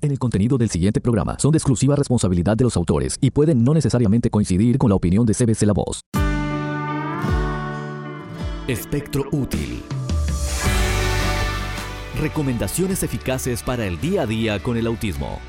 En 0.00 0.12
el 0.12 0.18
contenido 0.20 0.56
del 0.58 0.70
siguiente 0.70 1.00
programa 1.00 1.36
son 1.40 1.50
de 1.50 1.58
exclusiva 1.58 1.96
responsabilidad 1.96 2.56
de 2.56 2.62
los 2.62 2.76
autores 2.76 3.18
y 3.20 3.32
pueden 3.32 3.64
no 3.64 3.74
necesariamente 3.74 4.30
coincidir 4.30 4.78
con 4.78 4.90
la 4.90 4.94
opinión 4.94 5.26
de 5.26 5.34
CBC 5.34 5.62
La 5.62 5.72
Voz. 5.72 6.02
Espectro 8.68 9.24
útil. 9.32 9.82
Recomendaciones 12.20 13.02
eficaces 13.02 13.64
para 13.64 13.86
el 13.86 14.00
día 14.00 14.22
a 14.22 14.26
día 14.26 14.62
con 14.62 14.76
el 14.76 14.86
autismo. 14.86 15.40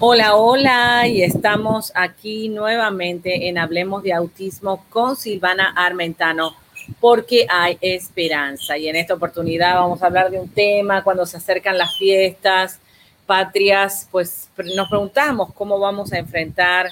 Hola, 0.00 0.34
hola, 0.34 1.06
y 1.08 1.20
estamos 1.20 1.92
aquí 1.94 2.48
nuevamente 2.48 3.50
en 3.50 3.58
Hablemos 3.58 4.02
de 4.02 4.14
Autismo 4.14 4.86
con 4.88 5.14
Silvana 5.14 5.74
Armentano 5.76 6.63
porque 7.00 7.46
hay 7.48 7.78
esperanza. 7.80 8.76
Y 8.76 8.88
en 8.88 8.96
esta 8.96 9.14
oportunidad 9.14 9.74
vamos 9.74 10.02
a 10.02 10.06
hablar 10.06 10.30
de 10.30 10.40
un 10.40 10.48
tema 10.48 11.02
cuando 11.02 11.26
se 11.26 11.36
acercan 11.36 11.78
las 11.78 11.96
fiestas 11.96 12.80
patrias, 13.26 14.08
pues 14.10 14.48
nos 14.74 14.88
preguntamos 14.88 15.52
cómo 15.54 15.78
vamos 15.78 16.12
a 16.12 16.18
enfrentar 16.18 16.88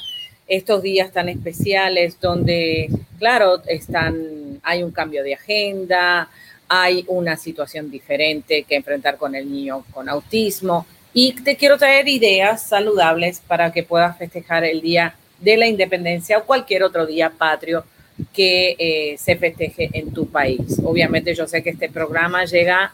estos 0.49 0.83
días 0.83 1.13
tan 1.13 1.29
especiales 1.29 2.19
donde, 2.21 2.89
claro, 3.19 3.63
están, 3.66 4.61
hay 4.63 4.83
un 4.83 4.91
cambio 4.91 5.23
de 5.23 5.35
agenda, 5.35 6.29
hay 6.69 7.05
una 7.09 7.37
situación 7.37 7.91
diferente 7.91 8.65
que 8.65 8.77
enfrentar 8.77 9.19
con 9.19 9.35
el 9.35 9.51
niño 9.51 9.85
con 9.93 10.09
autismo. 10.09 10.87
Y 11.15 11.33
te 11.33 11.57
quiero 11.57 11.77
traer 11.77 12.09
ideas 12.09 12.63
saludables 12.63 13.41
para 13.47 13.73
que 13.73 13.83
puedas 13.83 14.16
festejar 14.16 14.65
el 14.65 14.80
Día 14.80 15.15
de 15.41 15.57
la 15.57 15.66
Independencia 15.66 16.38
o 16.38 16.45
cualquier 16.45 16.83
otro 16.83 17.05
día 17.05 17.30
patrio 17.30 17.85
que 18.33 18.77
eh, 18.79 19.16
se 19.19 19.37
festeje 19.37 19.91
en 19.93 20.12
tu 20.12 20.27
país. 20.27 20.80
Obviamente 20.84 21.34
yo 21.34 21.47
sé 21.47 21.62
que 21.62 21.71
este 21.71 21.89
programa 21.89 22.45
llega 22.45 22.93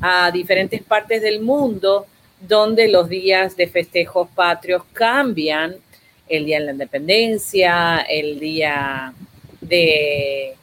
a 0.00 0.30
diferentes 0.30 0.82
partes 0.82 1.22
del 1.22 1.40
mundo 1.40 2.06
donde 2.40 2.88
los 2.88 3.08
días 3.08 3.56
de 3.56 3.66
festejos 3.66 4.28
patrios 4.34 4.82
cambian, 4.92 5.76
el 6.28 6.44
día 6.44 6.60
de 6.60 6.66
la 6.66 6.72
independencia, 6.72 7.98
el 8.08 8.38
día 8.38 9.12
de 9.60 10.54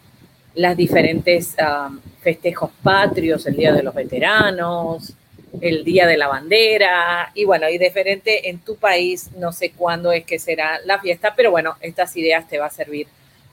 las 0.53 0.77
diferentes 0.77 1.55
um, 1.59 1.99
festejos 2.21 2.71
patrios, 2.81 3.45
el 3.45 3.57
día 3.57 3.73
de 3.73 3.83
los 3.83 3.93
veteranos, 3.93 5.13
el 5.61 5.83
día 5.83 6.07
de 6.07 6.17
la 6.17 6.27
bandera 6.27 7.31
y 7.33 7.45
bueno, 7.45 7.69
y 7.69 7.77
diferente 7.77 8.49
en 8.49 8.59
tu 8.59 8.75
país, 8.75 9.29
no 9.37 9.51
sé 9.51 9.71
cuándo 9.71 10.11
es 10.11 10.25
que 10.25 10.39
será 10.39 10.79
la 10.85 10.99
fiesta, 10.99 11.33
pero 11.35 11.51
bueno, 11.51 11.75
estas 11.81 12.15
ideas 12.15 12.47
te 12.47 12.57
va 12.57 12.67
a 12.67 12.71
servir 12.71 13.07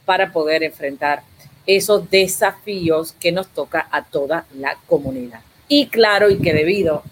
para 0.04 0.32
poder 0.32 0.62
enfrentar 0.62 1.22
esos 1.66 2.10
desafíos 2.10 3.12
que 3.12 3.32
nos 3.32 3.48
toca 3.48 3.88
a 3.90 4.04
toda 4.04 4.46
la 4.56 4.76
comunidad. 4.86 5.40
Y 5.68 5.86
claro, 5.86 6.30
y 6.30 6.38
que 6.38 6.52
debido 6.52 7.02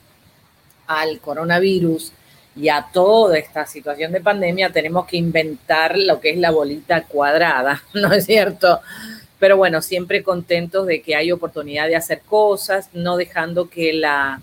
al 0.86 1.20
coronavirus 1.20 2.12
y 2.56 2.68
a 2.68 2.88
toda 2.92 3.38
esta 3.38 3.64
situación 3.66 4.12
de 4.12 4.20
pandemia, 4.20 4.70
tenemos 4.70 5.06
que 5.06 5.16
inventar 5.16 5.96
lo 5.96 6.20
que 6.20 6.30
es 6.30 6.38
la 6.38 6.50
bolita 6.50 7.04
cuadrada, 7.04 7.82
¿no 7.94 8.12
es 8.12 8.26
cierto? 8.26 8.80
Pero 9.38 9.56
bueno, 9.56 9.80
siempre 9.80 10.22
contentos 10.22 10.86
de 10.86 11.00
que 11.00 11.14
hay 11.14 11.32
oportunidad 11.32 11.86
de 11.86 11.96
hacer 11.96 12.20
cosas, 12.20 12.90
no 12.92 13.16
dejando 13.16 13.70
que 13.70 13.92
la, 13.92 14.42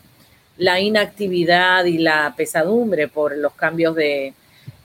la 0.57 0.79
inactividad 0.79 1.85
y 1.85 1.99
la 1.99 2.33
pesadumbre 2.35 3.07
por 3.07 3.37
los 3.37 3.53
cambios 3.53 3.93
de, 3.93 4.33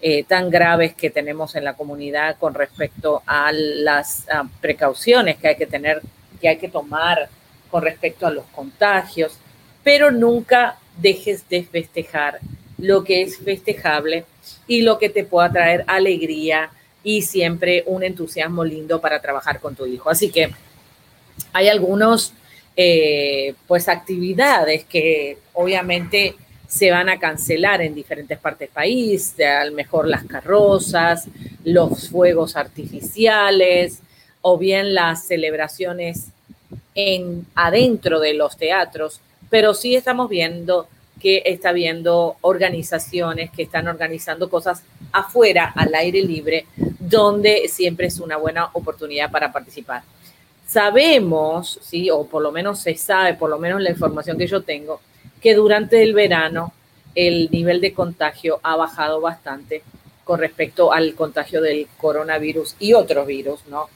eh, 0.03 0.25
tan 0.25 0.51
graves 0.51 0.95
que 0.95 1.11
tenemos 1.11 1.55
en 1.55 1.65
la 1.65 1.75
comunidad 1.75 2.37
con 2.39 2.55
respecto 2.55 3.23
a 3.25 3.53
las 3.53 4.27
precauciones 4.61 5.37
que 5.37 5.49
hay 5.49 5.57
que 5.57 5.67
tener, 5.67 6.03
que 6.41 6.49
hay 6.49 6.59
que 6.59 6.69
tomar 6.69 7.29
con 7.71 7.83
respecto 7.83 8.27
a 8.27 8.31
los 8.31 8.45
contagios, 8.47 9.39
pero 9.83 10.11
nunca 10.11 10.77
dejes 10.99 11.49
de 11.49 11.63
festejar 11.63 12.41
lo 12.79 13.05
que 13.05 13.23
es 13.23 13.39
festejable 13.39 14.25
y 14.67 14.83
lo 14.83 14.99
que 14.99 15.09
te 15.09 15.25
pueda 15.25 15.53
traer 15.53 15.85
alegría 15.87 16.71
y 17.05 17.23
siempre 17.23 17.85
un 17.87 18.03
entusiasmo 18.03 18.65
lindo 18.65 19.01
para 19.01 19.21
trabajar 19.21 19.61
con 19.61 19.75
tu 19.75 19.87
hijo. 19.87 20.11
Así 20.11 20.31
que 20.31 20.51
hay 21.53 21.69
algunos, 21.69 22.33
eh, 22.77 23.55
pues, 23.67 23.89
actividades 23.89 24.85
que 24.85 25.39
obviamente 25.53 26.35
se 26.73 26.91
van 26.91 27.11
a 27.11 27.19
cancelar 27.19 27.83
en 27.83 27.95
diferentes 27.95 28.39
partes 28.39 28.61
del 28.61 28.75
país, 28.75 29.35
a 29.39 29.63
lo 29.67 29.73
mejor 29.73 30.09
las 30.09 30.25
carrozas, 30.25 31.29
los 31.65 32.09
fuegos 32.09 32.57
artificiales 32.57 33.99
o 34.41 34.57
bien 34.57 34.95
las 34.95 35.27
celebraciones 35.27 36.29
en 36.95 37.45
adentro 37.55 38.21
de 38.21 38.33
los 38.33 38.57
teatros, 38.57 39.21
pero 39.51 39.75
sí 39.75 39.95
estamos 39.95 40.31
viendo 40.31 40.89
que 41.21 41.43
está 41.45 41.69
habiendo 41.69 42.37
organizaciones 42.41 43.51
que 43.51 43.65
están 43.65 43.87
organizando 43.87 44.49
cosas 44.49 44.83
afuera, 45.13 45.75
al 45.77 45.95
aire 45.95 46.23
libre, 46.23 46.65
donde 46.99 47.69
siempre 47.69 48.07
es 48.07 48.19
una 48.19 48.39
buena 48.39 48.71
oportunidad 48.73 49.31
para 49.31 49.53
participar. 49.53 50.05
Sabemos, 50.67 51.79
sí, 51.83 52.09
o 52.09 52.25
por 52.25 52.43
lo 52.43 52.51
menos 52.51 52.81
se 52.81 52.95
sabe, 52.95 53.35
por 53.35 53.51
lo 53.51 53.59
menos 53.59 53.83
la 53.83 53.91
información 53.91 54.39
que 54.39 54.47
yo 54.47 54.63
tengo, 54.63 55.03
que 55.43 55.55
durante 55.55 56.03
el 56.03 56.15
verano 56.15 56.73
el 57.15 57.51
nivel 57.51 57.81
de 57.81 57.93
contagio 57.93 58.61
ha 58.63 58.77
bajado 58.77 59.21
bastante 59.21 59.83
con 60.25 60.39
respecto 60.39 60.93
al 60.93 61.15
contagio 61.15 61.61
del 61.61 61.89
coronavirus 61.99 62.77
y 62.79 62.95
otros 62.95 63.27
virus, 63.27 63.67
¿no? 63.67 63.89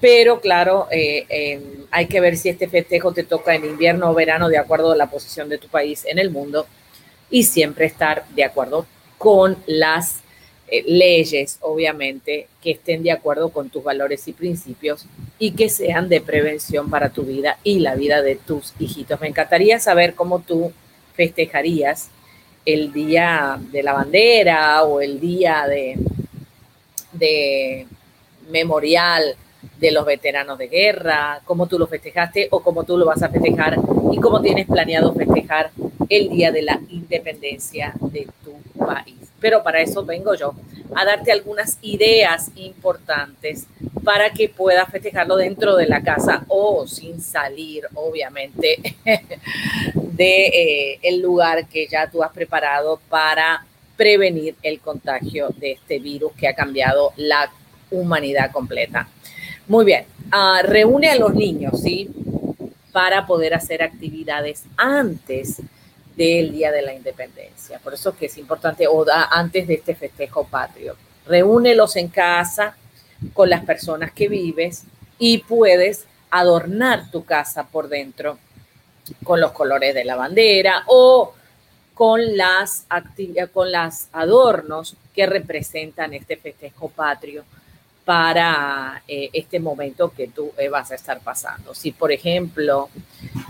Pero 0.00 0.40
claro, 0.40 0.88
eh, 0.90 1.26
em, 1.28 1.62
hay 1.90 2.06
que 2.06 2.20
ver 2.20 2.36
si 2.36 2.48
este 2.48 2.68
festejo 2.68 3.12
te 3.12 3.22
toca 3.22 3.54
en 3.54 3.64
invierno 3.64 4.10
o 4.10 4.14
verano 4.14 4.48
de 4.48 4.58
acuerdo 4.58 4.92
a 4.92 4.96
la 4.96 5.10
posición 5.10 5.48
de 5.48 5.58
tu 5.58 5.68
país 5.68 6.04
en 6.06 6.18
el 6.18 6.30
mundo 6.30 6.66
y 7.30 7.44
siempre 7.44 7.86
estar 7.86 8.26
de 8.30 8.44
acuerdo 8.44 8.86
con 9.18 9.58
las 9.66 10.20
eh, 10.68 10.84
leyes, 10.86 11.58
obviamente, 11.60 12.48
que 12.62 12.72
estén 12.72 13.02
de 13.02 13.12
acuerdo 13.12 13.50
con 13.50 13.68
tus 13.68 13.84
valores 13.84 14.26
y 14.26 14.32
principios 14.32 15.04
y 15.38 15.52
que 15.52 15.68
sean 15.68 16.08
de 16.08 16.20
prevención 16.20 16.88
para 16.88 17.10
tu 17.10 17.22
vida 17.22 17.58
y 17.62 17.80
la 17.80 17.94
vida 17.94 18.22
de 18.22 18.36
tus 18.36 18.72
hijitos. 18.78 19.20
Me 19.20 19.28
encantaría 19.28 19.78
saber 19.78 20.14
cómo 20.14 20.40
tú 20.40 20.72
festejarías 21.20 22.08
el 22.64 22.94
día 22.94 23.60
de 23.70 23.82
la 23.82 23.92
bandera 23.92 24.84
o 24.84 25.02
el 25.02 25.20
día 25.20 25.66
de, 25.66 25.98
de 27.12 27.86
memorial 28.48 29.36
de 29.78 29.90
los 29.90 30.06
veteranos 30.06 30.56
de 30.56 30.68
guerra, 30.68 31.42
cómo 31.44 31.66
tú 31.66 31.78
lo 31.78 31.86
festejaste 31.86 32.48
o 32.50 32.62
cómo 32.62 32.84
tú 32.84 32.96
lo 32.96 33.04
vas 33.04 33.22
a 33.22 33.28
festejar 33.28 33.76
y 34.10 34.16
cómo 34.16 34.40
tienes 34.40 34.66
planeado 34.66 35.12
festejar 35.12 35.72
el 36.08 36.30
día 36.30 36.50
de 36.52 36.62
la 36.62 36.80
independencia 36.88 37.92
de 38.00 38.26
tu 38.42 38.54
país. 38.78 39.29
Pero 39.40 39.62
para 39.62 39.80
eso 39.80 40.04
vengo 40.04 40.34
yo 40.34 40.54
a 40.94 41.04
darte 41.04 41.32
algunas 41.32 41.78
ideas 41.82 42.50
importantes 42.56 43.66
para 44.04 44.30
que 44.30 44.48
puedas 44.48 44.90
festejarlo 44.90 45.36
dentro 45.36 45.76
de 45.76 45.86
la 45.86 46.02
casa 46.02 46.44
o 46.48 46.86
sin 46.86 47.20
salir, 47.20 47.86
obviamente, 47.94 48.96
de 49.94 50.46
eh, 50.46 50.98
el 51.02 51.20
lugar 51.20 51.66
que 51.66 51.86
ya 51.86 52.08
tú 52.10 52.22
has 52.22 52.32
preparado 52.32 53.00
para 53.08 53.64
prevenir 53.96 54.54
el 54.62 54.80
contagio 54.80 55.50
de 55.58 55.72
este 55.72 55.98
virus 55.98 56.32
que 56.32 56.48
ha 56.48 56.54
cambiado 56.54 57.12
la 57.16 57.50
humanidad 57.90 58.50
completa. 58.50 59.08
Muy 59.68 59.84
bien, 59.84 60.04
ah, 60.32 60.62
reúne 60.64 61.08
a 61.08 61.16
los 61.16 61.34
niños, 61.34 61.80
¿sí? 61.82 62.08
Para 62.92 63.26
poder 63.26 63.54
hacer 63.54 63.82
actividades 63.82 64.64
antes 64.76 65.60
del 66.28 66.52
Día 66.52 66.70
de 66.70 66.82
la 66.82 66.92
Independencia. 66.92 67.78
Por 67.78 67.94
eso 67.94 68.10
es 68.10 68.16
que 68.16 68.26
es 68.26 68.36
importante, 68.36 68.86
o 68.86 69.06
antes 69.30 69.66
de 69.66 69.74
este 69.74 69.94
festejo 69.94 70.44
patrio. 70.44 70.94
Reúnelos 71.26 71.96
en 71.96 72.08
casa 72.08 72.76
con 73.32 73.48
las 73.48 73.64
personas 73.64 74.12
que 74.12 74.28
vives 74.28 74.84
y 75.18 75.38
puedes 75.38 76.04
adornar 76.30 77.10
tu 77.10 77.24
casa 77.24 77.64
por 77.68 77.88
dentro 77.88 78.38
con 79.24 79.40
los 79.40 79.52
colores 79.52 79.94
de 79.94 80.04
la 80.04 80.16
bandera 80.16 80.84
o 80.88 81.32
con 81.94 82.36
las, 82.36 82.86
con 83.52 83.72
las 83.72 84.08
adornos 84.12 84.96
que 85.14 85.24
representan 85.24 86.12
este 86.12 86.36
festejo 86.36 86.90
patrio 86.90 87.44
para 88.04 89.02
eh, 89.06 89.30
este 89.32 89.60
momento 89.60 90.10
que 90.10 90.28
tú 90.28 90.52
eh, 90.58 90.68
vas 90.68 90.90
a 90.90 90.94
estar 90.94 91.20
pasando. 91.20 91.74
Si, 91.74 91.92
por 91.92 92.12
ejemplo, 92.12 92.88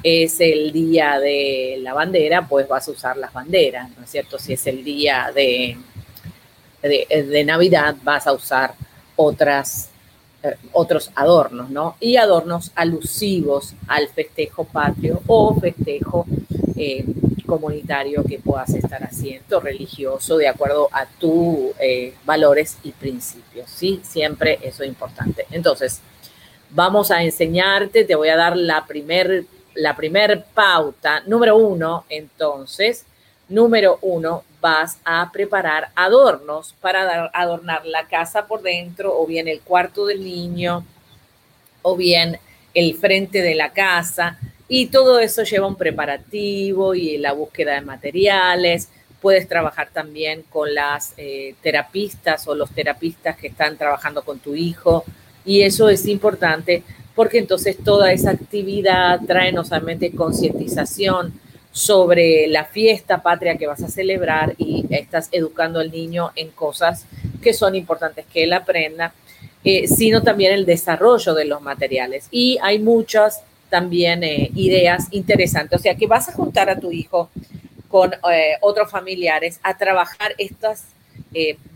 es 0.03 0.41
el 0.41 0.73
día 0.73 1.19
de 1.19 1.79
la 1.81 1.95
bandera, 1.95 2.47
pues 2.47 2.69
vas 2.69 2.89
a 2.89 2.91
usar 2.91 3.17
las 3.17 3.33
banderas, 3.33 3.89
¿no 3.97 4.05
es 4.05 4.11
cierto? 4.11 4.39
Si 4.39 4.53
es 4.53 4.67
el 4.67 4.85
día 4.85 5.31
de, 5.35 5.77
de, 6.83 7.45
Navidad, 7.45 7.97
vas 8.03 8.27
a 8.27 8.33
usar 8.33 8.75
otras, 9.17 9.91
eh, 10.43 10.57
otros 10.73 11.11
adornos, 11.15 11.71
¿no? 11.71 11.97
Y 12.01 12.17
adornos 12.17 12.73
alusivos 12.75 13.75
al 13.87 14.09
festejo 14.09 14.65
patrio 14.65 15.23
o 15.27 15.59
festejo 15.59 16.27
comunitario 17.51 18.25
que 18.25 18.39
puedas 18.39 18.71
estar 18.71 19.03
haciendo, 19.03 19.61
religioso, 19.61 20.39
de 20.39 20.49
acuerdo 20.49 20.89
a 20.93 21.05
tus 21.07 21.73
eh, 21.81 22.15
valores 22.25 22.79
y 22.83 22.93
principios. 22.93 23.69
Sí, 23.69 24.01
siempre 24.03 24.59
eso 24.63 24.83
es 24.83 24.89
importante. 24.89 25.45
Entonces, 25.51 26.01
vamos 26.71 27.11
a 27.11 27.23
enseñarte, 27.23 28.05
te 28.05 28.15
voy 28.15 28.29
a 28.29 28.37
dar 28.37 28.57
la 28.57 28.87
primer 28.87 29.45
la 29.75 29.97
primer 29.97 30.45
pauta, 30.55 31.23
número 31.27 31.57
uno, 31.57 32.05
entonces, 32.09 33.07
número 33.49 33.99
uno, 34.03 34.45
vas 34.61 34.99
a 35.05 35.31
preparar 35.33 35.91
adornos 35.95 36.75
para 36.81 37.31
adornar 37.33 37.87
la 37.87 38.07
casa 38.07 38.47
por 38.47 38.63
dentro 38.63 39.19
o 39.19 39.27
bien 39.27 39.49
el 39.49 39.61
cuarto 39.61 40.07
del 40.07 40.23
niño 40.23 40.85
o 41.83 41.97
bien 41.97 42.39
el 42.75 42.95
frente 42.97 43.43
de 43.43 43.55
la 43.55 43.73
casa. 43.73 44.39
Y 44.73 44.87
todo 44.87 45.19
eso 45.19 45.43
lleva 45.43 45.67
un 45.67 45.75
preparativo 45.75 46.95
y 46.95 47.19
la 47.19 47.33
búsqueda 47.33 47.75
de 47.75 47.81
materiales. 47.81 48.89
Puedes 49.21 49.49
trabajar 49.49 49.89
también 49.93 50.45
con 50.49 50.73
las 50.73 51.13
eh, 51.17 51.57
terapistas 51.61 52.47
o 52.47 52.55
los 52.55 52.71
terapistas 52.71 53.37
que 53.37 53.49
están 53.49 53.77
trabajando 53.77 54.23
con 54.23 54.39
tu 54.39 54.55
hijo. 54.55 55.05
Y 55.45 55.63
eso 55.63 55.89
es 55.89 56.07
importante 56.07 56.85
porque 57.17 57.39
entonces 57.39 57.79
toda 57.83 58.13
esa 58.13 58.31
actividad 58.31 59.19
trae 59.27 59.51
no 59.51 59.65
solamente 59.65 60.13
concientización 60.13 61.33
sobre 61.73 62.47
la 62.47 62.65
fiesta 62.65 63.23
patria 63.23 63.59
que 63.59 63.67
vas 63.67 63.83
a 63.83 63.89
celebrar 63.89 64.55
y 64.57 64.87
estás 64.91 65.31
educando 65.33 65.81
al 65.81 65.91
niño 65.91 66.31
en 66.37 66.51
cosas 66.51 67.07
que 67.43 67.55
son 67.55 67.75
importantes 67.75 68.25
que 68.33 68.45
él 68.45 68.53
aprenda, 68.53 69.15
eh, 69.65 69.89
sino 69.89 70.23
también 70.23 70.53
el 70.53 70.65
desarrollo 70.65 71.35
de 71.35 71.47
los 71.47 71.61
materiales. 71.61 72.29
Y 72.31 72.57
hay 72.63 72.79
muchas 72.79 73.43
también 73.71 74.23
eh, 74.23 74.51
ideas 74.55 75.07
interesantes. 75.11 75.79
O 75.79 75.83
sea, 75.83 75.95
que 75.95 76.07
vas 76.07 76.29
a 76.29 76.33
juntar 76.33 76.69
a 76.69 76.79
tu 76.79 76.93
hijo 76.93 77.31
con 77.89 78.13
eh, 78.31 78.57
otros 78.61 78.91
familiares 78.91 79.59
a 79.63 79.77
trabajar 79.77 80.35
estas 80.39 80.87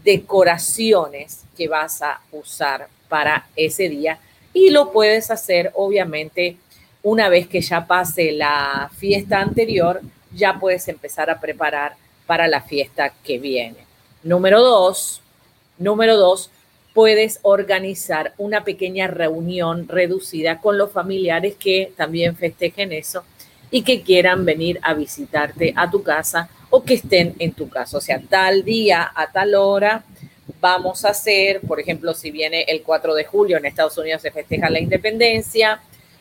decoraciones 0.02 1.44
que 1.56 1.68
vas 1.68 2.02
a 2.02 2.20
usar 2.32 2.88
para 3.08 3.46
ese 3.54 3.88
día 3.88 4.18
y 4.52 4.70
lo 4.70 4.90
puedes 4.90 5.30
hacer 5.30 5.70
obviamente 5.74 6.56
una 7.02 7.28
vez 7.28 7.46
que 7.48 7.60
ya 7.60 7.86
pase 7.86 8.32
la 8.32 8.90
fiesta 8.96 9.40
anterior, 9.40 10.00
ya 10.32 10.58
puedes 10.58 10.88
empezar 10.88 11.28
a 11.28 11.38
preparar 11.38 11.96
para 12.26 12.48
la 12.48 12.62
fiesta 12.62 13.12
que 13.22 13.38
viene. 13.38 13.76
Número 14.22 14.62
dos, 14.62 15.20
número 15.76 16.16
dos, 16.16 16.50
puedes 16.94 17.40
organizar 17.42 18.32
una 18.38 18.64
pequeña 18.64 19.08
reunión 19.08 19.88
reducida 19.88 20.60
con 20.60 20.78
los 20.78 20.92
familiares 20.92 21.56
que 21.56 21.92
también 21.96 22.36
festejen 22.36 22.92
eso 22.92 23.24
y 23.70 23.82
que 23.82 24.02
quieran 24.02 24.44
venir 24.44 24.78
a 24.80 24.94
visitarte 24.94 25.74
a 25.76 25.90
tu 25.90 26.04
casa 26.04 26.48
o 26.70 26.84
que 26.84 26.94
estén 26.94 27.34
en 27.40 27.52
tu 27.52 27.68
casa. 27.68 27.98
O 27.98 28.00
sea, 28.00 28.22
tal 28.28 28.64
día 28.64 29.10
a 29.14 29.32
tal 29.32 29.56
hora 29.56 30.04
vamos 30.60 31.04
a 31.04 31.10
hacer, 31.10 31.60
por 31.62 31.80
ejemplo, 31.80 32.14
si 32.14 32.30
viene 32.30 32.62
el 32.68 32.82
4 32.82 33.14
de 33.14 33.24
julio 33.24 33.56
en 33.56 33.66
Estados 33.66 33.98
Unidos 33.98 34.22
se 34.22 34.30
festeja 34.30 34.70
la 34.70 34.80
independencia, 34.80 35.80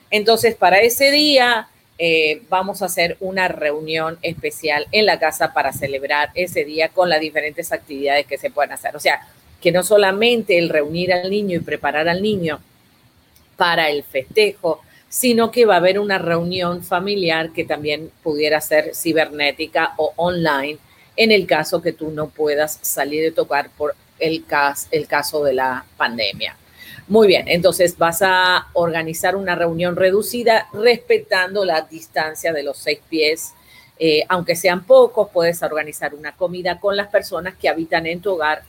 entonces 0.09 0.55
para 0.55 0.81
ese 0.81 1.11
día 1.11 1.67
eh, 1.99 2.41
vamos 2.49 2.81
a 2.81 2.85
hacer 2.85 3.17
una 3.19 3.47
reunión 3.47 4.17
especial 4.23 4.87
en 4.91 5.05
la 5.05 5.19
casa 5.19 5.53
para 5.53 5.71
celebrar 5.71 6.31
ese 6.33 6.65
día 6.65 6.89
con 6.89 7.09
las 7.09 7.21
diferentes 7.21 7.71
actividades 7.71 8.25
que 8.25 8.39
se 8.39 8.49
pueden 8.49 8.71
hacer. 8.71 8.95
O 8.95 8.99
sea, 8.99 9.27
que 9.63 9.71
no 9.71 9.81
solamente 9.81 10.59
el 10.59 10.67
reunir 10.67 11.13
al 11.13 11.29
niño 11.29 11.55
y 11.55 11.61
preparar 11.61 12.09
al 12.09 12.21
niño 12.21 12.59
para 13.55 13.89
el 13.89 14.03
festejo, 14.03 14.81
sino 15.07 15.51
que 15.51 15.63
va 15.63 15.75
a 15.75 15.77
haber 15.77 15.99
una 15.99 16.17
reunión 16.17 16.83
familiar 16.83 17.53
que 17.53 17.63
también 17.63 18.11
pudiera 18.23 18.59
ser 18.59 18.93
cibernética 18.93 19.93
o 19.95 20.11
online 20.17 20.79
en 21.15 21.31
el 21.31 21.47
caso 21.47 21.81
que 21.81 21.93
tú 21.93 22.11
no 22.11 22.27
puedas 22.27 22.77
salir 22.81 23.23
de 23.23 23.31
tocar 23.31 23.69
por 23.77 23.95
el, 24.19 24.43
caso 25.07 25.45
de 25.45 25.53
la 25.53 25.85
pandemia. 25.95 26.57
Muy 27.07 27.27
bien, 27.27 27.47
entonces 27.47 27.97
vas 27.97 28.21
a 28.21 28.67
organizar 28.73 29.37
una 29.37 29.55
reunión 29.55 29.95
reducida 29.95 30.67
respetando 30.73 31.63
la 31.63 31.83
distancia 31.83 32.51
de 32.51 32.63
los 32.63 32.79
seis 32.79 32.99
pies. 33.07 33.53
Eh, 33.97 34.25
aunque 34.27 34.57
sean 34.57 34.83
pocos, 34.83 35.29
puedes 35.31 35.63
organizar 35.63 36.15
una 36.15 36.35
comida 36.35 36.81
con 36.81 36.97
las 36.97 37.07
personas 37.07 37.53
que 37.55 37.69
habitan 37.69 38.07
en 38.07 38.19
tu 38.19 38.31
hogar. 38.31 38.63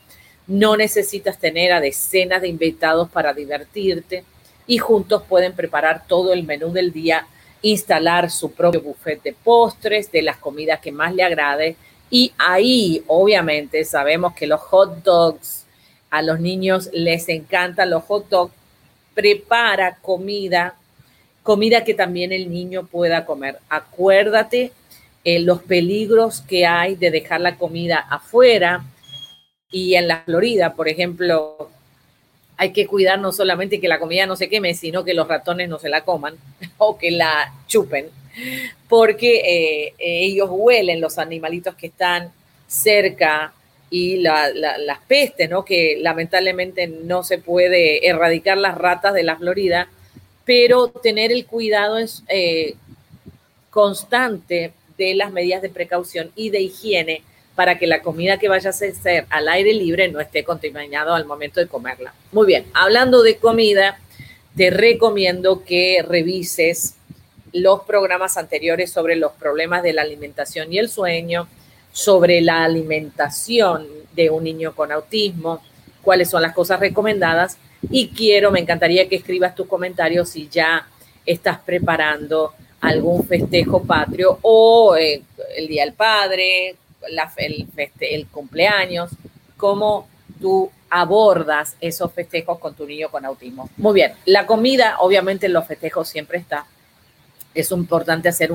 No 0.46 0.76
necesitas 0.76 1.38
tener 1.38 1.72
a 1.72 1.80
decenas 1.80 2.42
de 2.42 2.48
invitados 2.48 3.08
para 3.08 3.32
divertirte 3.32 4.24
y 4.66 4.78
juntos 4.78 5.22
pueden 5.28 5.54
preparar 5.54 6.06
todo 6.06 6.32
el 6.32 6.44
menú 6.44 6.72
del 6.72 6.92
día, 6.92 7.26
instalar 7.62 8.30
su 8.30 8.52
propio 8.52 8.82
buffet 8.82 9.22
de 9.22 9.32
postres, 9.32 10.10
de 10.12 10.22
las 10.22 10.36
comidas 10.36 10.80
que 10.80 10.92
más 10.92 11.14
le 11.14 11.22
agrade 11.22 11.76
y 12.10 12.32
ahí, 12.38 13.02
obviamente, 13.08 13.84
sabemos 13.84 14.34
que 14.34 14.46
los 14.46 14.60
hot 14.60 15.02
dogs, 15.02 15.64
a 16.10 16.22
los 16.22 16.38
niños 16.38 16.88
les 16.92 17.28
encantan 17.28 17.90
los 17.90 18.04
hot 18.04 18.28
dogs. 18.28 18.54
Prepara 19.14 19.96
comida, 20.00 20.76
comida 21.42 21.82
que 21.82 21.92
también 21.92 22.30
el 22.30 22.52
niño 22.52 22.86
pueda 22.86 23.26
comer. 23.26 23.58
Acuérdate 23.68 24.70
eh, 25.24 25.40
los 25.40 25.62
peligros 25.62 26.40
que 26.42 26.66
hay 26.66 26.94
de 26.94 27.10
dejar 27.10 27.40
la 27.40 27.56
comida 27.56 27.98
afuera. 28.08 28.84
Y 29.74 29.96
en 29.96 30.06
la 30.06 30.22
Florida, 30.22 30.74
por 30.74 30.88
ejemplo, 30.88 31.68
hay 32.56 32.72
que 32.72 32.86
cuidar 32.86 33.18
no 33.18 33.32
solamente 33.32 33.80
que 33.80 33.88
la 33.88 33.98
comida 33.98 34.24
no 34.24 34.36
se 34.36 34.48
queme, 34.48 34.74
sino 34.74 35.04
que 35.04 35.14
los 35.14 35.26
ratones 35.26 35.68
no 35.68 35.78
se 35.78 35.88
la 35.88 36.04
coman 36.04 36.36
o 36.78 36.96
que 36.96 37.10
la 37.10 37.52
chupen 37.66 38.06
porque 38.88 39.40
eh, 39.44 39.94
ellos 39.98 40.48
huelen 40.50 41.00
los 41.00 41.18
animalitos 41.18 41.74
que 41.74 41.88
están 41.88 42.32
cerca 42.66 43.52
y 43.90 44.16
las 44.16 44.98
pestes, 45.06 45.48
¿no? 45.48 45.64
Que 45.64 45.98
lamentablemente 46.00 46.88
no 46.88 47.22
se 47.22 47.38
puede 47.38 48.08
erradicar 48.08 48.58
las 48.58 48.76
ratas 48.76 49.14
de 49.14 49.22
la 49.22 49.36
Florida, 49.36 49.88
pero 50.44 50.88
tener 50.88 51.30
el 51.30 51.46
cuidado 51.46 51.98
es, 51.98 52.24
eh, 52.28 52.74
constante 53.70 54.72
de 54.98 55.14
las 55.14 55.32
medidas 55.32 55.62
de 55.62 55.68
precaución 55.68 56.32
y 56.34 56.50
de 56.50 56.60
higiene 56.60 57.22
para 57.54 57.78
que 57.78 57.86
la 57.86 58.02
comida 58.02 58.38
que 58.38 58.48
vaya 58.48 58.70
a 58.70 58.72
ser 58.72 58.94
al 59.30 59.48
aire 59.48 59.72
libre 59.72 60.08
no 60.08 60.20
esté 60.20 60.42
contaminada 60.44 61.14
al 61.14 61.24
momento 61.24 61.60
de 61.60 61.68
comerla. 61.68 62.12
Muy 62.32 62.46
bien, 62.46 62.66
hablando 62.74 63.22
de 63.22 63.36
comida, 63.36 63.98
te 64.56 64.70
recomiendo 64.70 65.64
que 65.64 66.04
revises 66.06 66.94
los 67.52 67.82
programas 67.82 68.36
anteriores 68.36 68.90
sobre 68.90 69.14
los 69.16 69.32
problemas 69.32 69.82
de 69.82 69.92
la 69.92 70.02
alimentación 70.02 70.72
y 70.72 70.78
el 70.78 70.88
sueño, 70.88 71.48
sobre 71.92 72.40
la 72.40 72.64
alimentación 72.64 73.86
de 74.12 74.30
un 74.30 74.42
niño 74.42 74.74
con 74.74 74.90
autismo, 74.90 75.62
cuáles 76.02 76.28
son 76.30 76.42
las 76.42 76.52
cosas 76.52 76.80
recomendadas 76.80 77.56
y 77.90 78.08
quiero, 78.08 78.50
me 78.50 78.60
encantaría 78.60 79.08
que 79.08 79.16
escribas 79.16 79.54
tus 79.54 79.66
comentarios 79.66 80.30
si 80.30 80.48
ya 80.48 80.86
estás 81.24 81.58
preparando 81.58 82.52
algún 82.80 83.24
festejo 83.24 83.82
patrio 83.82 84.38
o 84.42 84.96
eh, 84.96 85.22
el 85.56 85.68
Día 85.68 85.84
del 85.84 85.94
Padre, 85.94 86.76
el, 87.36 87.66
el 88.00 88.26
cumpleaños, 88.28 89.10
cómo 89.56 90.08
tú 90.40 90.70
abordas 90.90 91.76
esos 91.80 92.12
festejos 92.12 92.58
con 92.58 92.74
tu 92.74 92.86
niño 92.86 93.10
con 93.10 93.24
autismo. 93.24 93.68
Muy 93.76 93.94
bien, 93.94 94.12
la 94.26 94.46
comida 94.46 94.96
obviamente 95.00 95.46
en 95.46 95.52
los 95.52 95.66
festejos 95.66 96.08
siempre 96.08 96.38
está, 96.38 96.66
es 97.54 97.70
importante 97.70 98.28
hacer 98.28 98.50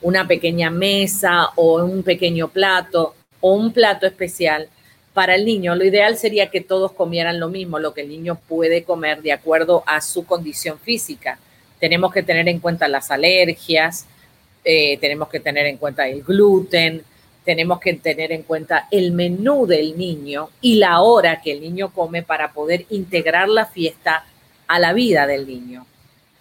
una 0.00 0.26
pequeña 0.26 0.70
mesa 0.70 1.50
o 1.56 1.82
un 1.84 2.02
pequeño 2.02 2.48
plato 2.48 3.14
o 3.40 3.54
un 3.54 3.72
plato 3.72 4.06
especial 4.06 4.68
para 5.12 5.34
el 5.34 5.44
niño. 5.44 5.74
Lo 5.74 5.84
ideal 5.84 6.16
sería 6.16 6.50
que 6.50 6.60
todos 6.60 6.92
comieran 6.92 7.40
lo 7.40 7.48
mismo, 7.48 7.78
lo 7.78 7.94
que 7.94 8.02
el 8.02 8.08
niño 8.08 8.38
puede 8.48 8.84
comer 8.84 9.22
de 9.22 9.32
acuerdo 9.32 9.82
a 9.86 10.00
su 10.00 10.24
condición 10.24 10.78
física. 10.78 11.38
Tenemos 11.80 12.12
que 12.12 12.22
tener 12.22 12.48
en 12.48 12.60
cuenta 12.60 12.86
las 12.86 13.10
alergias, 13.10 14.06
eh, 14.64 14.96
tenemos 14.98 15.28
que 15.28 15.40
tener 15.40 15.66
en 15.66 15.76
cuenta 15.76 16.08
el 16.08 16.22
gluten, 16.22 17.02
tenemos 17.48 17.80
que 17.80 17.94
tener 17.94 18.30
en 18.30 18.42
cuenta 18.42 18.88
el 18.90 19.12
menú 19.12 19.66
del 19.66 19.96
niño 19.96 20.50
y 20.60 20.74
la 20.74 21.00
hora 21.00 21.40
que 21.40 21.52
el 21.52 21.62
niño 21.62 21.90
come 21.94 22.22
para 22.22 22.52
poder 22.52 22.84
integrar 22.90 23.48
la 23.48 23.64
fiesta 23.64 24.26
a 24.66 24.78
la 24.78 24.92
vida 24.92 25.26
del 25.26 25.46
niño. 25.46 25.86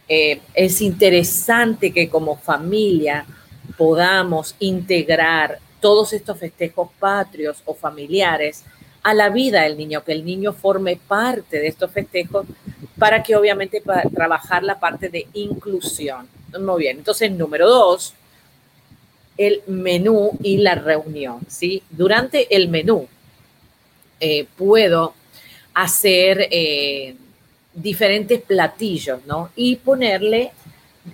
Eh, 0.10 0.42
es 0.54 0.82
interesante 0.82 1.94
que 1.94 2.10
como 2.10 2.36
familia 2.36 3.26
podamos 3.78 4.54
integrar 4.60 5.60
todos 5.80 6.12
estos 6.12 6.38
festejos 6.40 6.90
patrios 7.00 7.62
o 7.64 7.74
familiares 7.74 8.66
a 9.02 9.14
la 9.14 9.30
vida 9.30 9.62
del 9.62 9.78
niño, 9.78 10.04
que 10.04 10.12
el 10.12 10.26
niño 10.26 10.52
forme 10.52 10.98
parte 10.98 11.58
de 11.58 11.68
estos 11.68 11.90
festejos 11.90 12.46
para 13.00 13.24
que 13.24 13.38
obviamente 13.38 13.80
para 13.80 14.02
trabajar 14.10 14.62
la 14.62 14.78
parte 14.78 15.08
de 15.08 15.26
inclusión. 15.36 16.28
Muy 16.60 16.82
bien, 16.82 16.98
entonces 16.98 17.32
número 17.32 17.70
dos, 17.70 18.14
el 19.38 19.62
menú 19.68 20.32
y 20.42 20.58
la 20.58 20.76
reunión, 20.76 21.40
¿sí? 21.48 21.84
Durante 21.90 22.56
el 22.56 22.70
menú 22.70 23.08
eh, 24.20 24.46
puedo 24.58 25.14
hacer... 25.74 26.48
Eh, 26.52 27.16
diferentes 27.78 28.42
platillos, 28.42 29.26
¿no? 29.26 29.52
Y 29.56 29.78
ponerle, 29.78 30.52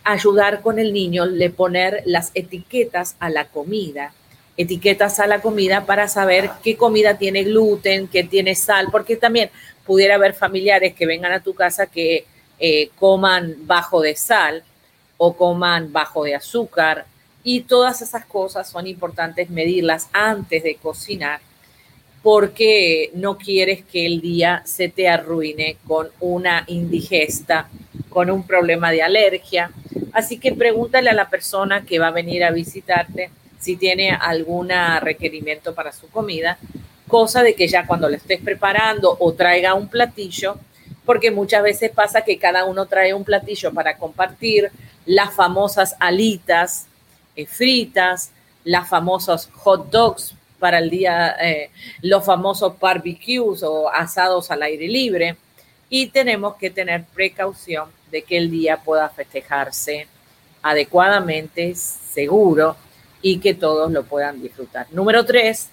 ayudar 0.04 0.62
con 0.62 0.80
el 0.80 0.94
niño, 0.94 1.26
le 1.26 1.50
poner 1.50 2.02
las 2.06 2.32
etiquetas 2.34 3.16
a 3.20 3.30
la 3.30 3.46
comida, 3.46 4.14
etiquetas 4.56 5.20
a 5.20 5.28
la 5.28 5.42
comida 5.42 5.86
para 5.86 6.08
saber 6.08 6.50
qué 6.64 6.78
comida 6.78 7.18
tiene 7.18 7.44
gluten, 7.44 8.08
qué 8.08 8.24
tiene 8.24 8.56
sal, 8.56 8.88
porque 8.92 9.18
también 9.18 9.50
pudiera 9.86 10.16
haber 10.16 10.34
familiares 10.34 10.94
que 10.94 11.06
vengan 11.06 11.34
a 11.34 11.44
tu 11.44 11.54
casa 11.54 11.88
que 11.88 12.26
eh, 12.60 12.90
coman 12.98 13.56
bajo 13.68 14.00
de 14.00 14.16
sal 14.16 14.64
o 15.18 15.36
coman 15.36 15.92
bajo 15.92 16.24
de 16.24 16.36
azúcar. 16.36 17.06
Y 17.44 17.62
todas 17.62 18.02
esas 18.02 18.26
cosas 18.26 18.70
son 18.70 18.88
importantes 18.88 19.50
medirlas 19.50 20.10
antes 20.14 20.64
de 20.64 20.76
cocinar 20.76 21.42
porque 22.24 23.12
no 23.14 23.38
quieres 23.38 23.84
que 23.84 24.06
el 24.06 24.22
día 24.22 24.62
se 24.66 24.88
te 24.88 25.10
arruine 25.10 25.76
con 25.86 26.08
una 26.22 26.64
indigesta, 26.68 27.68
con 28.10 28.32
un 28.32 28.48
problema 28.48 28.92
de 28.92 29.04
alergia. 29.04 29.72
Así 30.14 30.40
que 30.40 30.54
pregúntale 30.54 31.10
a 31.10 31.14
la 31.14 31.30
persona 31.30 31.84
que 31.84 32.00
va 32.00 32.08
a 32.08 32.12
venir 32.12 32.46
a 32.46 32.52
visitarte 32.52 33.30
si 33.60 33.76
tiene 33.76 34.12
algún 34.12 34.70
requerimiento 35.02 35.76
para 35.76 35.92
su 35.92 36.08
comida, 36.10 36.58
cosa 37.10 37.44
de 37.44 37.56
que 37.56 37.68
ya 37.68 37.86
cuando 37.86 38.10
le 38.10 38.18
estés 38.18 38.42
preparando 38.42 39.16
o 39.20 39.34
traiga 39.34 39.74
un 39.74 39.90
platillo, 39.90 40.58
porque 41.06 41.32
muchas 41.32 41.64
veces 41.64 41.92
pasa 41.92 42.22
que 42.22 42.38
cada 42.38 42.64
uno 42.64 42.86
trae 42.86 43.14
un 43.14 43.26
platillo 43.26 43.74
para 43.74 43.98
compartir, 43.98 44.72
las 45.06 45.34
famosas 45.34 45.96
alitas 46.00 46.88
fritas, 47.48 48.32
las 48.64 48.88
famosas 48.88 49.50
hot 49.54 49.90
dogs 49.90 50.36
para 50.60 50.80
el 50.80 50.90
día, 50.90 51.36
eh, 51.42 51.70
los 52.02 52.26
famosos 52.26 52.80
barbecues 52.80 53.64
o 53.64 53.90
asados 53.90 54.50
al 54.52 54.64
aire 54.64 54.88
libre. 54.88 55.36
Y 55.90 56.08
tenemos 56.08 56.56
que 56.56 56.70
tener 56.70 57.04
precaución 57.14 57.90
de 58.10 58.22
que 58.22 58.38
el 58.38 58.50
día 58.50 58.78
pueda 58.78 59.10
festejarse 59.10 60.08
adecuadamente, 60.62 61.76
seguro 61.76 62.76
y 63.22 63.40
que 63.40 63.54
todos 63.54 63.92
lo 63.92 64.04
puedan 64.04 64.42
disfrutar. 64.42 64.88
Número 64.92 65.26
tres, 65.26 65.70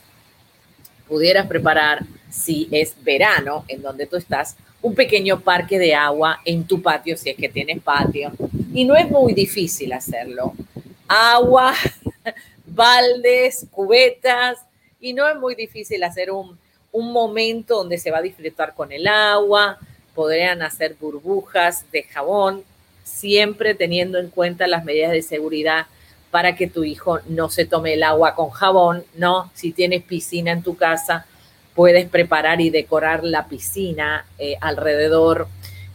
pudieras 1.09 1.47
preparar, 1.47 2.05
si 2.31 2.69
es 2.71 2.95
verano 3.03 3.65
en 3.69 3.83
donde 3.83 4.07
tú 4.07 4.17
estás, 4.17 4.57
un 4.83 4.95
pequeño 4.95 5.41
parque 5.41 5.79
de 5.79 5.95
agua 5.95 6.41
en 6.45 6.65
tu 6.65 6.81
patio, 6.81 7.17
si 7.17 7.31
es 7.31 7.37
que 7.37 7.49
tienes 7.49 7.83
patio. 7.83 8.33
Y 8.73 8.85
no 8.85 8.97
es 8.97 9.11
muy 9.11 9.35
difícil 9.35 9.93
hacerlo. 9.93 10.55
Agua, 11.13 11.75
baldes, 12.65 13.67
cubetas, 13.73 14.59
y 15.01 15.13
no 15.13 15.27
es 15.27 15.37
muy 15.37 15.57
difícil 15.57 16.05
hacer 16.05 16.31
un, 16.31 16.57
momento 16.93 17.79
donde 17.79 17.99
se 17.99 18.13
va 18.13 18.19
a 18.19 18.23
disfrutar 18.23 18.75
con 18.75 18.93
el 18.93 19.09
agua, 19.09 19.77
podrían 20.15 20.63
hacer 20.63 20.95
burbujas 21.01 21.85
de 21.91 22.05
jabón, 22.05 22.63
siempre 23.03 23.75
teniendo 23.75 24.19
en 24.19 24.31
cuenta 24.31 24.69
las 24.69 24.85
medidas 24.85 25.11
de 25.11 25.23
seguridad 25.23 25.87
para 26.31 26.55
que 26.55 26.69
tu 26.69 26.85
hijo 26.85 27.19
no 27.27 27.51
se 27.51 27.65
tome 27.65 27.95
el 27.95 28.05
agua 28.05 28.37
con 28.37 28.51
jabón, 28.51 29.05
¿no? 29.15 29.51
Si 29.53 29.73
tienes 29.73 30.05
piscina 30.05 30.53
en 30.53 30.63
tu 30.63 30.77
casa, 30.77 31.27
puedes 31.75 32.09
preparar 32.09 32.61
y 32.61 32.71
decorar 32.71 33.25
la 33.25 33.49
piscina 33.49 34.27
eh, 34.39 34.57
alrededor 34.61 35.49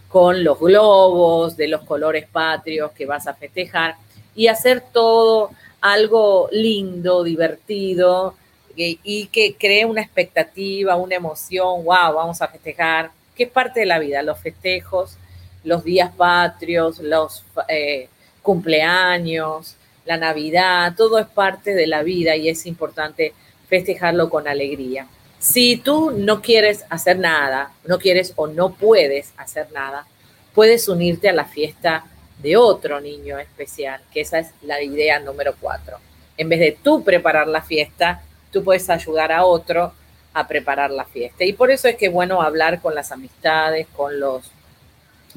con 0.09 0.43
los 0.43 0.59
globos 0.59 1.55
de 1.55 1.69
los 1.69 1.83
colores 1.83 2.27
patrios 2.29 2.91
que 2.91 3.05
vas 3.05 3.27
a 3.27 3.33
festejar 3.33 3.95
y 4.35 4.47
hacer 4.47 4.83
todo 4.91 5.51
algo 5.81 6.49
lindo, 6.51 7.23
divertido, 7.23 8.35
y 8.75 9.27
que 9.27 9.55
cree 9.55 9.85
una 9.85 10.01
expectativa, 10.01 10.97
una 10.97 11.15
emoción, 11.15 11.85
wow, 11.85 12.13
vamos 12.13 12.41
a 12.41 12.47
festejar, 12.47 13.11
que 13.35 13.43
es 13.43 13.49
parte 13.49 13.81
de 13.81 13.85
la 13.85 13.99
vida, 13.99 14.21
los 14.21 14.39
festejos, 14.39 15.17
los 15.63 15.83
días 15.83 16.11
patrios, 16.15 16.99
los 16.99 17.43
eh, 17.67 18.07
cumpleaños, 18.41 19.75
la 20.05 20.17
Navidad, 20.17 20.93
todo 20.95 21.19
es 21.19 21.25
parte 21.25 21.73
de 21.73 21.87
la 21.87 22.03
vida 22.03 22.35
y 22.35 22.47
es 22.47 22.65
importante 22.65 23.33
festejarlo 23.67 24.29
con 24.29 24.47
alegría. 24.47 25.07
Si 25.39 25.77
tú 25.77 26.11
no 26.11 26.41
quieres 26.41 26.85
hacer 26.89 27.19
nada, 27.19 27.73
no 27.85 27.97
quieres 27.97 28.33
o 28.35 28.47
no 28.47 28.73
puedes 28.73 29.33
hacer 29.37 29.71
nada, 29.73 30.05
puedes 30.53 30.87
unirte 30.87 31.27
a 31.27 31.33
la 31.33 31.45
fiesta 31.45 32.05
de 32.39 32.57
otro 32.57 32.99
niño 32.99 33.39
especial, 33.39 34.01
que 34.13 34.21
esa 34.21 34.39
es 34.39 34.51
la 34.61 34.81
idea 34.81 35.19
número 35.19 35.55
cuatro. 35.59 35.97
En 36.37 36.49
vez 36.49 36.59
de 36.59 36.77
tú 36.81 37.03
preparar 37.03 37.47
la 37.47 37.61
fiesta, 37.61 38.21
tú 38.51 38.63
puedes 38.63 38.89
ayudar 38.89 39.31
a 39.31 39.45
otro 39.45 39.93
a 40.33 40.47
preparar 40.47 40.91
la 40.91 41.05
fiesta. 41.05 41.45
Y 41.45 41.53
por 41.53 41.71
eso 41.71 41.87
es 41.87 41.95
que 41.95 42.07
es 42.07 42.11
bueno 42.11 42.41
hablar 42.41 42.81
con 42.81 42.93
las 42.93 43.11
amistades, 43.11 43.87
con 43.95 44.19
los 44.19 44.51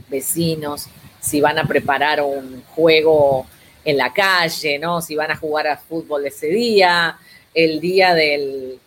vecinos, 0.08 0.88
si 1.20 1.40
van 1.40 1.58
a 1.58 1.64
preparar 1.64 2.20
un 2.20 2.62
juego 2.74 3.46
en 3.84 3.96
la 3.96 4.12
calle, 4.12 4.78
¿no? 4.78 5.00
Si 5.00 5.14
van 5.14 5.30
a 5.30 5.36
jugar 5.36 5.66
a 5.66 5.76
fútbol 5.76 6.26
ese 6.26 6.48
día, 6.48 7.16
el 7.54 7.80
día 7.80 8.14
del, 8.14 8.78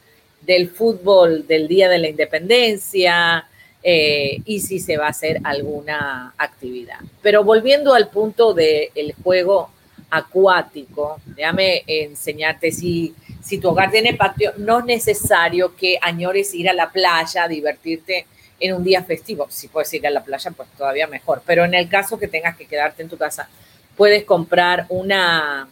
fútbol, 0.76 1.48
del 1.48 1.68
día 1.68 1.90
de 1.90 1.98
la 1.98 2.10
independencia, 2.10 3.48
eh, 3.84 4.42
y 4.46 4.60
si 4.60 4.80
se 4.80 4.98
va 4.98 5.08
a 5.08 5.10
hacer 5.10 5.40
alguna 5.44 6.34
actividad. 6.38 7.00
Pero 7.22 7.44
volviendo 7.44 7.94
al 7.94 8.10
punto 8.10 8.54
del 8.54 9.14
juego 9.24 9.72
acuático, 10.10 11.20
déjame 11.26 11.84
enseñarte 11.88 12.72
si 12.72 13.16
si 13.42 13.58
tu 13.58 13.70
hogar 13.70 13.92
tiene 13.92 14.14
patio, 14.14 14.54
no 14.58 14.80
es 14.80 14.86
necesario 14.86 15.76
que 15.76 15.98
añores 16.02 16.54
ir 16.54 16.70
a 16.70 16.74
la 16.74 16.92
playa, 16.92 17.48
divertirte 17.48 18.26
en 18.60 18.76
un 18.76 18.84
día 18.84 19.04
festivo. 19.04 19.48
Si 19.50 19.68
puedes 19.68 19.92
ir 19.94 20.06
a 20.06 20.12
la 20.12 20.24
playa, 20.24 20.52
pues 20.52 20.70
todavía 20.78 21.08
mejor. 21.08 21.42
Pero 21.46 21.66
en 21.66 21.74
el 21.74 21.90
caso 21.90 22.20
que 22.20 22.28
tengas 22.28 22.56
que 22.56 22.68
quedarte 22.68 23.02
en 23.02 23.10
tu 23.10 23.18
casa, 23.18 23.50
puedes 23.98 24.24
comprar 24.24 24.86
una, 24.90 25.68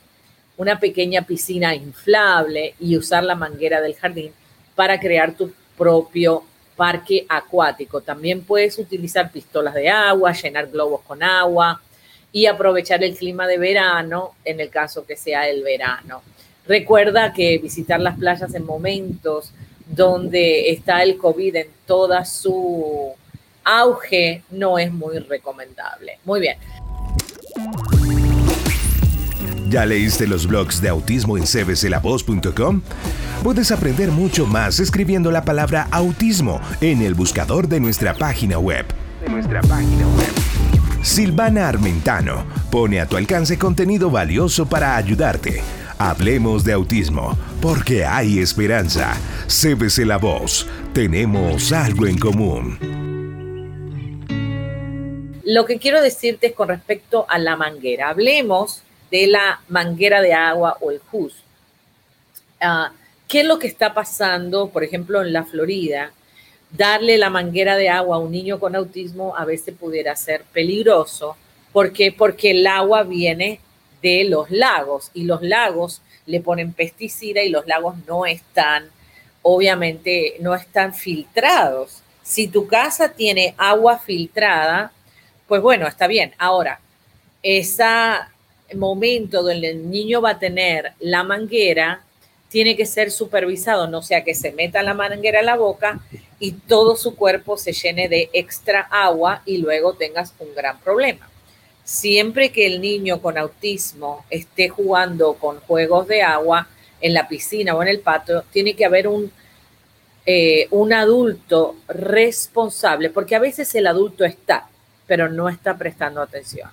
una 0.58 0.80
pequeña 0.80 1.22
piscina 1.22 1.75
inflable 1.75 2.74
y 2.80 2.98
usar 2.98 3.24
la 3.24 3.36
manguera 3.36 3.82
del 3.82 3.96
jardín 3.96 4.34
para 4.75 5.00
crear 5.00 5.34
tu 5.34 5.54
propio 5.78 6.44
parque 6.80 7.26
acuático. 7.28 8.00
También 8.00 8.42
puedes 8.42 8.80
utilizar 8.80 9.34
pistolas 9.34 9.74
de 9.74 9.90
agua, 9.90 10.32
llenar 10.32 10.68
globos 10.68 11.02
con 11.02 11.22
agua 11.22 11.82
y 12.32 12.46
aprovechar 12.46 13.04
el 13.04 13.18
clima 13.18 13.48
de 13.48 13.58
verano 13.58 14.36
en 14.46 14.62
el 14.62 14.70
caso 14.70 15.06
que 15.06 15.18
sea 15.18 15.50
el 15.50 15.62
verano. 15.62 16.22
Recuerda 16.66 17.34
que 17.34 17.58
visitar 17.58 18.00
las 18.00 18.18
playas 18.18 18.54
en 18.56 18.66
momentos 18.66 19.52
donde 19.88 20.70
está 20.70 21.04
el 21.04 21.18
COVID 21.18 21.56
en 21.58 21.68
toda 21.86 22.24
su 22.24 23.14
auge 23.66 24.44
no 24.52 24.80
es 24.80 24.90
muy 24.94 25.20
recomendable. 25.20 26.20
Muy 26.24 26.40
bien. 26.40 26.58
¿Ya 29.70 29.86
leíste 29.86 30.28
los 30.28 30.48
blogs 30.48 30.82
de 30.82 30.90
autismo 30.90 31.38
en 31.38 31.46
cbclavoz.com? 31.46 32.82
Puedes 33.44 33.72
aprender 33.72 34.12
mucho 34.12 34.46
más 34.46 34.80
escribiendo 34.80 35.32
la 35.32 35.44
palabra 35.46 35.88
autismo 35.92 36.60
en 36.82 37.02
el 37.02 37.14
buscador 37.14 37.68
de 37.68 37.80
nuestra 37.80 38.14
página 38.14 38.58
web. 38.58 38.86
De 39.22 39.30
nuestra 39.30 39.62
página 39.62 40.08
web. 40.08 41.04
Silvana 41.04 41.70
Armentano 41.70 42.44
pone 42.72 43.00
a 43.00 43.06
tu 43.06 43.16
alcance 43.16 43.58
contenido 43.58 44.10
valioso 44.10 44.66
para 44.68 44.98
ayudarte 44.98 45.62
Hablemos 46.02 46.64
de 46.64 46.72
autismo, 46.72 47.38
porque 47.62 48.06
hay 48.06 48.40
esperanza. 48.40 49.18
Cébese 49.50 50.06
la 50.06 50.16
voz. 50.16 50.66
Tenemos 50.94 51.74
algo 51.74 52.08
en 52.08 52.18
común. 52.18 52.80
Lo 55.44 55.66
que 55.66 55.78
quiero 55.78 56.02
decirte 56.02 56.48
es 56.48 56.54
con 56.54 56.70
respecto 56.70 57.26
a 57.28 57.38
la 57.38 57.58
manguera. 57.58 58.08
Hablemos 58.08 58.82
de 59.12 59.28
la 59.28 59.62
manguera 59.68 60.22
de 60.22 60.34
agua 60.34 60.78
o 60.82 60.92
el 60.92 61.01
HUS. 61.12 61.34
Ah, 62.62 62.92
¿Qué 63.28 63.42
es 63.42 63.46
lo 63.46 63.60
que 63.60 63.68
está 63.68 63.94
pasando, 63.94 64.70
por 64.70 64.84
ejemplo, 64.84 65.22
en 65.22 65.34
la 65.34 65.44
Florida? 65.44 66.12
Darle 66.72 67.18
la 67.18 67.30
manguera 67.30 67.75
de 67.75 67.89
agua 67.89 68.18
a 68.18 68.20
un 68.20 68.32
niño 68.32 68.60
con 68.60 68.75
autismo 68.75 69.36
a 69.38 69.46
veces 69.46 69.75
pudiera 69.75 70.16
ser 70.16 70.44
peligroso. 70.51 71.38
¿Por 71.72 71.94
qué? 71.94 72.12
Porque 72.12 72.51
el 72.51 72.66
agua 72.66 73.04
viene 73.04 73.60
de 74.01 74.24
los 74.24 74.50
lagos 74.50 75.12
y 75.13 75.25
los 75.25 75.42
lagos 75.42 76.01
le 76.25 76.42
ponen 76.42 76.74
pesticida 76.74 77.42
y 77.44 77.50
los 77.50 77.68
lagos 77.68 77.96
no 78.08 78.25
están, 78.25 78.89
obviamente, 79.42 80.36
no 80.39 80.56
están 80.56 80.94
filtrados. 80.94 82.01
Si 82.24 82.48
tu 82.48 82.68
casa 82.68 83.10
tiene 83.10 83.56
agua 83.58 84.00
filtrada, 84.00 84.92
pues 85.48 85.62
bueno, 85.62 85.88
está 85.88 86.08
bien. 86.08 86.34
Ahora, 86.38 86.80
ese 87.42 87.84
momento 88.76 89.44
donde 89.44 89.70
el 89.70 89.90
niño 89.90 90.22
va 90.22 90.32
a 90.32 90.40
tener 90.40 90.94
la 91.00 91.24
manguera 91.24 92.04
tiene 92.50 92.76
que 92.76 92.88
ser 92.88 93.12
supervisado, 93.12 93.88
no 93.88 94.02
sea 94.02 94.24
que 94.24 94.34
se 94.34 94.52
meta 94.52 94.82
la 94.82 94.96
manguera 94.96 95.42
en 95.42 95.46
la 95.46 95.56
boca 95.56 96.00
y 96.40 96.54
todo 96.54 96.96
su 96.96 97.16
cuerpo 97.16 97.58
se 97.58 97.74
llene 97.74 98.10
de 98.10 98.30
extra 98.34 98.82
agua 98.90 99.44
y 99.46 99.58
luego 99.58 99.94
tengas 99.94 100.34
un 100.40 100.56
gran 100.56 100.80
problema 100.80 101.30
siempre 101.90 102.52
que 102.52 102.68
el 102.68 102.82
niño 102.82 103.20
con 103.20 103.36
autismo 103.40 104.24
esté 104.30 104.70
jugando 104.70 105.34
con 105.34 105.60
juegos 105.62 106.08
de 106.08 106.22
agua 106.22 106.68
en 107.02 107.16
la 107.16 107.28
piscina 107.28 107.74
o 107.74 107.82
en 107.82 107.88
el 107.88 108.02
patio, 108.02 108.44
tiene 108.52 108.76
que 108.76 108.86
haber 108.86 109.08
un, 109.08 109.32
eh, 110.24 110.68
un 110.70 110.94
adulto 110.94 111.78
responsable, 111.88 113.10
porque 113.10 113.36
a 113.36 113.40
veces 113.40 113.74
el 113.74 113.88
adulto 113.88 114.24
está, 114.24 114.68
pero 115.08 115.30
no 115.30 115.50
está 115.50 115.78
prestando 115.78 116.22
atención. 116.22 116.70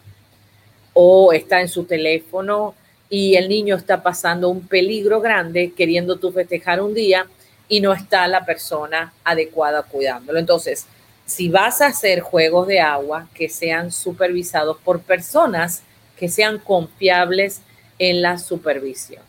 O 0.98 1.34
está 1.34 1.60
en 1.60 1.68
su 1.68 1.84
teléfono 1.84 2.74
y 3.10 3.36
el 3.36 3.50
niño 3.50 3.76
está 3.76 4.02
pasando 4.02 4.48
un 4.48 4.66
peligro 4.66 5.20
grande 5.20 5.74
queriendo 5.76 6.16
tú 6.16 6.32
festejar 6.32 6.80
un 6.80 6.94
día 6.94 7.26
y 7.68 7.80
no 7.80 7.92
está 7.92 8.26
la 8.26 8.46
persona 8.46 9.12
adecuada 9.22 9.82
cuidándolo. 9.82 10.38
Entonces, 10.38 10.86
si 11.26 11.50
vas 11.50 11.82
a 11.82 11.88
hacer 11.88 12.20
juegos 12.20 12.66
de 12.66 12.80
agua 12.80 13.28
que 13.34 13.50
sean 13.50 13.92
supervisados 13.92 14.78
por 14.78 15.02
personas 15.02 15.82
que 16.16 16.28
sean 16.30 16.58
confiables 16.58 17.60
en 17.98 18.22
la 18.22 18.38
supervisión. 18.38 19.22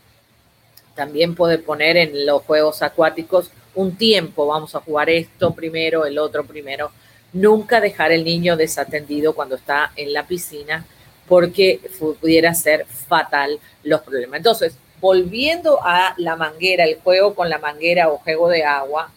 También 0.94 1.34
puede 1.34 1.58
poner 1.58 1.96
en 1.96 2.26
los 2.26 2.42
juegos 2.42 2.82
acuáticos 2.82 3.50
un 3.74 3.96
tiempo, 3.96 4.46
vamos 4.46 4.74
a 4.74 4.80
jugar 4.80 5.10
esto 5.10 5.52
primero, 5.54 6.06
el 6.06 6.18
otro 6.18 6.44
primero. 6.44 6.90
Nunca 7.32 7.80
dejar 7.80 8.10
el 8.10 8.24
niño 8.24 8.56
desatendido 8.56 9.34
cuando 9.34 9.56
está 9.56 9.92
en 9.96 10.12
la 10.12 10.26
piscina 10.26 10.84
porque 11.28 11.80
pudiera 11.98 12.54
ser 12.54 12.86
fatal 12.86 13.58
los 13.82 14.00
problemas. 14.00 14.38
Entonces, 14.38 14.76
volviendo 15.00 15.78
a 15.82 16.14
la 16.16 16.36
manguera, 16.36 16.84
el 16.84 16.98
juego 17.00 17.34
con 17.34 17.48
la 17.48 17.58
manguera 17.58 18.08
o 18.08 18.18
juego 18.18 18.48
de 18.48 18.64
agua, 18.64 19.10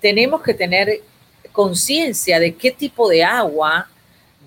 tenemos 0.00 0.42
que 0.42 0.54
tener 0.54 1.00
conciencia 1.52 2.40
de 2.40 2.54
qué 2.54 2.70
tipo 2.70 3.08
de 3.08 3.22
agua 3.22 3.88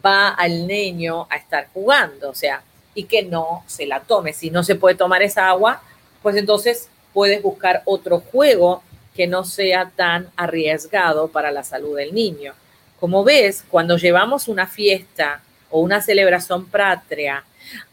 va 0.05 0.29
al 0.29 0.67
niño 0.67 1.27
a 1.29 1.37
estar 1.37 1.69
jugando, 1.73 2.29
o 2.29 2.35
sea, 2.35 2.61
y 2.93 3.05
que 3.05 3.23
no 3.23 3.63
se 3.67 3.85
la 3.85 4.01
tome. 4.01 4.33
Si 4.33 4.49
no 4.49 4.63
se 4.63 4.75
puede 4.75 4.95
tomar 4.95 5.21
esa 5.23 5.49
agua, 5.49 5.81
pues 6.21 6.35
entonces 6.35 6.89
puedes 7.13 7.41
buscar 7.41 7.81
otro 7.85 8.19
juego 8.19 8.83
que 9.15 9.27
no 9.27 9.45
sea 9.45 9.91
tan 9.95 10.29
arriesgado 10.35 11.29
para 11.29 11.51
la 11.51 11.63
salud 11.63 11.95
del 11.95 12.13
niño. 12.13 12.53
Como 12.99 13.23
ves, 13.23 13.63
cuando 13.69 13.97
llevamos 13.97 14.47
una 14.47 14.67
fiesta 14.67 15.41
o 15.75 15.79
una 15.79 15.99
celebración 15.99 16.67
patria 16.67 17.43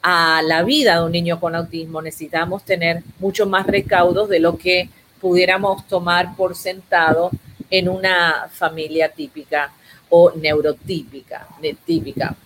a 0.02 0.40
la 0.46 0.62
vida 0.62 1.00
de 1.00 1.04
un 1.04 1.10
niño 1.10 1.40
con 1.40 1.56
autismo, 1.56 2.00
necesitamos 2.00 2.64
tener 2.64 3.02
mucho 3.18 3.44
más 3.44 3.66
recaudos 3.66 4.28
de 4.28 4.38
lo 4.38 4.56
que 4.56 4.88
pudiéramos 5.20 5.88
tomar 5.88 6.36
por 6.36 6.54
sentado 6.54 7.32
en 7.70 7.88
una 7.88 8.48
familia 8.52 9.08
típica 9.08 9.72
o 10.10 10.30
neurotípica, 10.30 11.48
típica. 11.84 12.36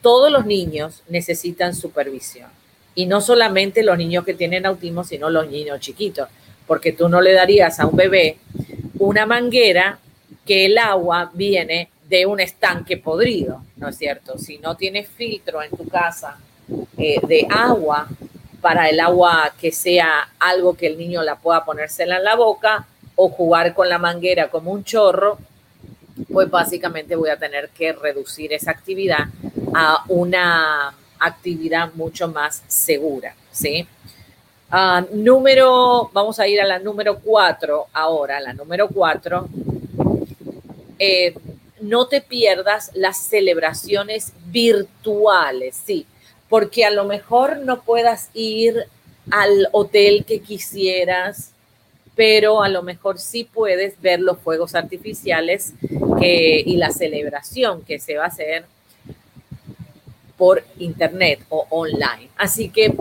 Todos 0.00 0.32
los 0.32 0.46
niños 0.46 1.04
necesitan 1.08 1.76
supervisión 1.76 2.50
y 2.96 3.06
no 3.06 3.20
solamente 3.20 3.84
los 3.84 3.96
niños 3.96 4.24
que 4.24 4.34
tienen 4.34 4.66
autismo, 4.66 5.04
sino 5.04 5.30
los 5.30 5.48
niños 5.48 5.78
chiquitos, 5.78 6.28
porque 6.66 6.90
tú 6.90 7.08
no 7.08 7.20
le 7.20 7.34
darías 7.34 7.78
a 7.78 7.86
un 7.86 7.94
bebé 7.94 8.38
una 8.98 9.26
manguera 9.26 10.00
que 10.44 10.66
el 10.66 10.76
agua 10.76 11.30
viene 11.34 11.91
de 12.12 12.26
un 12.26 12.40
estanque 12.40 12.98
podrido, 12.98 13.62
¿no 13.76 13.88
es 13.88 13.96
cierto? 13.96 14.36
Si 14.36 14.58
no 14.58 14.76
tienes 14.76 15.08
filtro 15.08 15.62
en 15.62 15.70
tu 15.70 15.88
casa 15.88 16.36
eh, 16.98 17.18
de 17.26 17.46
agua 17.48 18.06
para 18.60 18.90
el 18.90 19.00
agua 19.00 19.50
que 19.58 19.72
sea 19.72 20.28
algo 20.38 20.74
que 20.74 20.88
el 20.88 20.98
niño 20.98 21.22
la 21.22 21.36
pueda 21.36 21.64
ponérsela 21.64 22.18
en 22.18 22.24
la 22.24 22.36
boca 22.36 22.86
o 23.16 23.30
jugar 23.30 23.72
con 23.72 23.88
la 23.88 23.96
manguera 23.96 24.50
como 24.50 24.72
un 24.72 24.84
chorro, 24.84 25.38
pues 26.30 26.50
básicamente 26.50 27.16
voy 27.16 27.30
a 27.30 27.38
tener 27.38 27.70
que 27.70 27.94
reducir 27.94 28.52
esa 28.52 28.72
actividad 28.72 29.28
a 29.74 30.04
una 30.08 30.94
actividad 31.18 31.94
mucho 31.94 32.28
más 32.28 32.62
segura, 32.66 33.34
¿sí? 33.50 33.88
Ah, 34.70 35.02
número, 35.14 36.10
vamos 36.12 36.38
a 36.38 36.46
ir 36.46 36.60
a 36.60 36.66
la 36.66 36.78
número 36.78 37.20
cuatro 37.20 37.86
ahora, 37.94 38.38
la 38.38 38.52
número 38.52 38.86
cuatro. 38.88 39.48
Eh, 40.98 41.34
no 41.82 42.06
te 42.06 42.20
pierdas 42.20 42.90
las 42.94 43.18
celebraciones 43.18 44.32
virtuales, 44.46 45.76
sí, 45.84 46.06
porque 46.48 46.84
a 46.84 46.90
lo 46.90 47.04
mejor 47.04 47.58
no 47.58 47.82
puedas 47.82 48.30
ir 48.34 48.86
al 49.30 49.68
hotel 49.72 50.24
que 50.24 50.40
quisieras, 50.40 51.50
pero 52.14 52.62
a 52.62 52.68
lo 52.68 52.82
mejor 52.82 53.18
sí 53.18 53.44
puedes 53.44 54.00
ver 54.00 54.20
los 54.20 54.38
fuegos 54.38 54.74
artificiales 54.74 55.72
y 56.20 56.76
la 56.76 56.90
celebración 56.90 57.82
que 57.82 57.98
se 57.98 58.16
va 58.16 58.24
a 58.24 58.28
hacer 58.28 58.64
por 60.36 60.62
internet 60.78 61.40
o 61.48 61.66
online. 61.70 62.28
Así 62.36 62.68
que 62.68 62.94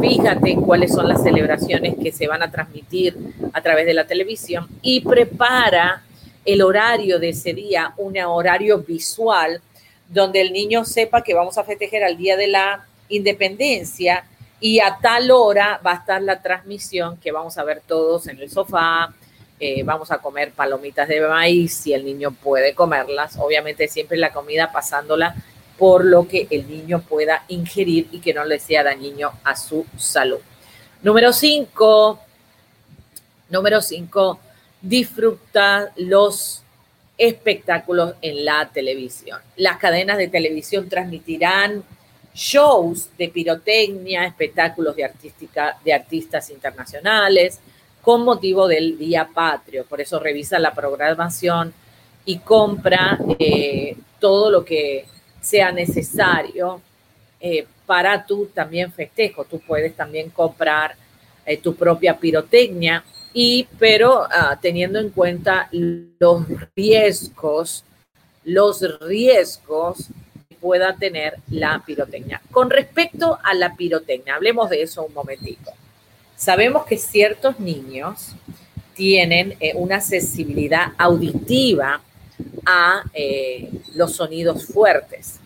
fíjate 0.00 0.56
cuáles 0.56 0.92
son 0.92 1.08
las 1.08 1.22
celebraciones 1.22 1.94
que 2.02 2.12
se 2.12 2.26
van 2.26 2.42
a 2.42 2.50
transmitir 2.50 3.16
a 3.52 3.62
través 3.62 3.86
de 3.86 3.94
la 3.94 4.06
televisión 4.06 4.68
y 4.82 5.00
prepara 5.00 6.02
el 6.48 6.62
horario 6.62 7.18
de 7.18 7.28
ese 7.28 7.52
día, 7.52 7.92
un 7.98 8.16
horario 8.16 8.78
visual 8.78 9.60
donde 10.08 10.40
el 10.40 10.54
niño 10.54 10.82
sepa 10.86 11.22
que 11.22 11.34
vamos 11.34 11.58
a 11.58 11.64
festejar 11.64 12.04
el 12.04 12.16
día 12.16 12.38
de 12.38 12.46
la 12.46 12.86
independencia 13.10 14.24
y 14.58 14.80
a 14.80 14.96
tal 14.96 15.30
hora 15.30 15.78
va 15.86 15.92
a 15.92 15.96
estar 15.96 16.22
la 16.22 16.40
transmisión 16.40 17.18
que 17.18 17.32
vamos 17.32 17.58
a 17.58 17.64
ver 17.64 17.82
todos 17.86 18.28
en 18.28 18.40
el 18.40 18.50
sofá, 18.50 19.12
eh, 19.60 19.82
vamos 19.82 20.10
a 20.10 20.18
comer 20.18 20.52
palomitas 20.52 21.06
de 21.06 21.20
maíz 21.20 21.74
si 21.74 21.92
el 21.92 22.06
niño 22.06 22.30
puede 22.30 22.74
comerlas, 22.74 23.36
obviamente 23.38 23.86
siempre 23.86 24.16
la 24.16 24.32
comida 24.32 24.72
pasándola 24.72 25.34
por 25.76 26.02
lo 26.02 26.26
que 26.26 26.46
el 26.48 26.66
niño 26.66 27.02
pueda 27.02 27.44
ingerir 27.48 28.08
y 28.10 28.20
que 28.20 28.32
no 28.32 28.46
le 28.46 28.58
sea 28.58 28.82
dañino 28.82 29.32
a 29.44 29.54
su 29.54 29.84
salud. 29.98 30.40
Número 31.02 31.30
cinco, 31.34 32.20
número 33.50 33.82
cinco, 33.82 34.40
disfruta 34.80 35.92
los 35.96 36.62
espectáculos 37.16 38.14
en 38.22 38.44
la 38.44 38.68
televisión. 38.72 39.40
Las 39.56 39.78
cadenas 39.78 40.18
de 40.18 40.28
televisión 40.28 40.88
transmitirán 40.88 41.82
shows 42.34 43.08
de 43.18 43.28
pirotecnia, 43.28 44.24
espectáculos 44.24 44.94
de, 44.94 45.04
artística, 45.04 45.76
de 45.84 45.92
artistas 45.92 46.50
internacionales 46.50 47.58
con 48.00 48.22
motivo 48.24 48.68
del 48.68 48.96
Día 48.96 49.28
Patrio. 49.34 49.84
Por 49.84 50.00
eso 50.00 50.20
revisa 50.20 50.58
la 50.58 50.72
programación 50.72 51.74
y 52.24 52.38
compra 52.38 53.18
eh, 53.38 53.96
todo 54.20 54.50
lo 54.50 54.64
que 54.64 55.06
sea 55.40 55.72
necesario 55.72 56.80
eh, 57.40 57.66
para 57.86 58.24
tu 58.24 58.46
también 58.46 58.92
festejo. 58.92 59.44
Tú 59.44 59.60
puedes 59.60 59.94
también 59.94 60.30
comprar 60.30 60.94
eh, 61.44 61.56
tu 61.56 61.74
propia 61.74 62.16
pirotecnia, 62.16 63.04
y, 63.32 63.68
pero 63.78 64.26
ah, 64.30 64.58
teniendo 64.60 64.98
en 64.98 65.10
cuenta 65.10 65.68
los 65.72 66.44
riesgos, 66.74 67.84
los 68.44 68.80
riesgos 69.00 70.08
que 70.48 70.56
pueda 70.56 70.96
tener 70.96 71.34
la 71.48 71.82
pirotecnia. 71.84 72.40
Con 72.50 72.70
respecto 72.70 73.38
a 73.42 73.54
la 73.54 73.74
pirotecnia, 73.76 74.34
hablemos 74.34 74.70
de 74.70 74.82
eso 74.82 75.04
un 75.04 75.14
momentito. 75.14 75.70
Sabemos 76.36 76.86
que 76.86 76.96
ciertos 76.96 77.58
niños 77.60 78.34
tienen 78.94 79.56
eh, 79.60 79.72
una 79.74 80.00
sensibilidad 80.00 80.92
auditiva 80.98 82.00
a 82.66 83.02
eh, 83.12 83.70
los 83.94 84.16
sonidos 84.16 84.66
fuertes. 84.66 85.40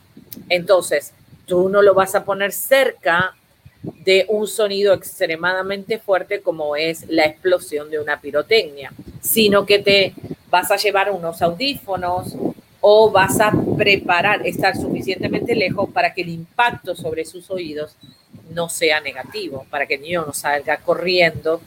Entonces, 0.49 1.13
tú 1.47 1.69
no 1.69 1.83
lo 1.83 1.95
vas 1.95 2.15
a 2.15 2.25
poner 2.25 2.53
cerca 2.53 3.35
de 3.83 4.27
un 4.29 4.47
sonido 4.47 4.95
extremadamente 4.95 5.99
fuerte 5.99 6.41
como 6.41 6.77
es 6.77 7.05
la 7.09 7.25
explosión 7.25 7.91
de 7.91 7.99
una 7.99 8.21
pirotecnia, 8.21 8.93
sino 9.21 9.67
que 9.67 9.79
te 9.79 10.15
vas 10.51 10.71
a 10.71 10.77
llevar 10.77 11.11
unos 11.11 11.43
audífonos 11.43 12.37
o 12.81 13.11
vas 13.11 13.41
a 13.41 13.53
preparar, 13.77 14.47
estar 14.47 14.77
suficientemente 14.77 15.55
lejos 15.55 15.89
para 15.91 16.13
que 16.13 16.23
el 16.23 16.29
impacto 16.29 16.95
sobre 16.95 17.25
sus 17.25 17.51
oídos 17.51 17.97
no 18.51 18.69
sea 18.69 19.01
negativo, 19.01 19.67
para 19.71 19.87
que 19.87 19.95
el 19.95 20.03
niño 20.03 20.25
no 20.27 20.33
salga 20.33 20.77
corriendo 20.79 21.61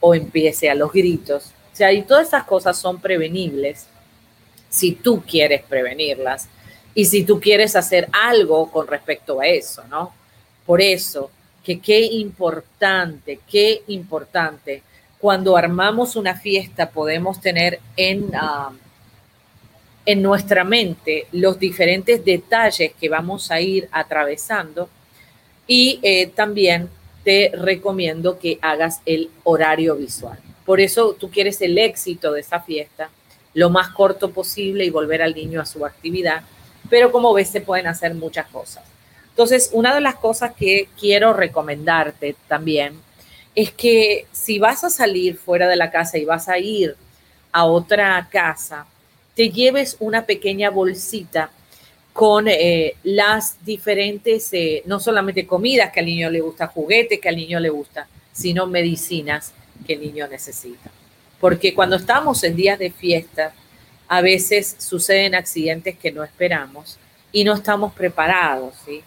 o 0.00 0.14
empiece 0.14 0.68
a 0.70 0.74
los 0.74 0.92
gritos. 0.92 1.52
O 1.72 1.76
sea, 1.76 1.92
y 1.92 2.02
todas 2.02 2.28
esas 2.28 2.44
cosas 2.44 2.78
son 2.78 3.00
prevenibles 3.00 3.86
si 4.68 4.92
tú 4.92 5.22
quieres 5.22 5.62
prevenirlas 5.62 6.48
y 6.94 7.04
si 7.06 7.24
tú 7.24 7.40
quieres 7.40 7.76
hacer 7.76 8.08
algo 8.12 8.70
con 8.70 8.86
respecto 8.86 9.40
a 9.40 9.46
eso, 9.46 9.84
¿no? 9.88 10.12
Por 10.66 10.80
eso, 10.80 11.30
que 11.64 11.80
qué 11.80 12.02
importante, 12.02 13.40
qué 13.50 13.82
importante, 13.88 14.82
cuando 15.18 15.56
armamos 15.56 16.16
una 16.16 16.34
fiesta 16.34 16.90
podemos 16.90 17.40
tener 17.40 17.80
en, 17.96 18.30
ah, 18.34 18.70
en 20.04 20.22
nuestra 20.22 20.64
mente 20.64 21.26
los 21.32 21.58
diferentes 21.58 22.24
detalles 22.24 22.92
que 22.92 23.08
vamos 23.08 23.50
a 23.50 23.60
ir 23.60 23.88
atravesando 23.90 24.90
y 25.66 25.98
eh, 26.02 26.26
también 26.26 26.90
te 27.24 27.50
recomiendo 27.54 28.38
que 28.38 28.58
hagas 28.60 29.00
el 29.06 29.30
horario 29.44 29.96
visual. 29.96 30.38
Por 30.66 30.80
eso 30.80 31.16
tú 31.18 31.30
quieres 31.30 31.60
el 31.62 31.78
éxito 31.78 32.32
de 32.32 32.40
esa 32.40 32.60
fiesta 32.60 33.08
lo 33.54 33.70
más 33.70 33.88
corto 33.90 34.30
posible 34.30 34.84
y 34.84 34.90
volver 34.90 35.22
al 35.22 35.34
niño 35.34 35.60
a 35.60 35.64
su 35.64 35.86
actividad. 35.86 36.42
Pero 36.90 37.10
como 37.10 37.32
ves, 37.32 37.48
se 37.48 37.60
pueden 37.60 37.86
hacer 37.86 38.14
muchas 38.14 38.46
cosas. 38.48 38.82
Entonces, 39.34 39.70
una 39.72 39.94
de 39.94 40.00
las 40.00 40.14
cosas 40.16 40.54
que 40.54 40.88
quiero 40.98 41.32
recomendarte 41.32 42.36
también 42.48 43.00
es 43.54 43.72
que 43.72 44.26
si 44.32 44.58
vas 44.58 44.84
a 44.84 44.90
salir 44.90 45.36
fuera 45.36 45.68
de 45.68 45.76
la 45.76 45.90
casa 45.90 46.18
y 46.18 46.24
vas 46.24 46.48
a 46.48 46.58
ir 46.58 46.96
a 47.52 47.64
otra 47.64 48.28
casa, 48.30 48.86
te 49.34 49.50
lleves 49.50 49.96
una 50.00 50.24
pequeña 50.24 50.70
bolsita 50.70 51.50
con 52.12 52.46
eh, 52.48 52.94
las 53.02 53.56
diferentes, 53.64 54.52
eh, 54.52 54.82
no 54.86 55.00
solamente 55.00 55.46
comidas 55.46 55.92
que 55.92 56.00
al 56.00 56.06
niño 56.06 56.30
le 56.30 56.40
gusta, 56.40 56.68
juguetes 56.68 57.20
que 57.20 57.28
al 57.28 57.36
niño 57.36 57.58
le 57.58 57.70
gusta, 57.70 58.06
sino 58.32 58.66
medicinas 58.66 59.52
que 59.84 59.94
el 59.94 60.00
niño 60.00 60.28
necesita 60.28 60.90
porque 61.44 61.74
cuando 61.74 61.96
estamos 61.96 62.42
en 62.42 62.56
días 62.56 62.78
de 62.78 62.90
fiesta, 62.90 63.52
a 64.08 64.22
veces 64.22 64.76
suceden 64.78 65.34
accidentes 65.34 65.94
que 65.98 66.10
no 66.10 66.24
esperamos 66.24 66.98
y 67.32 67.44
no 67.44 67.52
estamos 67.52 67.92
preparados, 67.92 68.72
¿sí? 68.86 69.02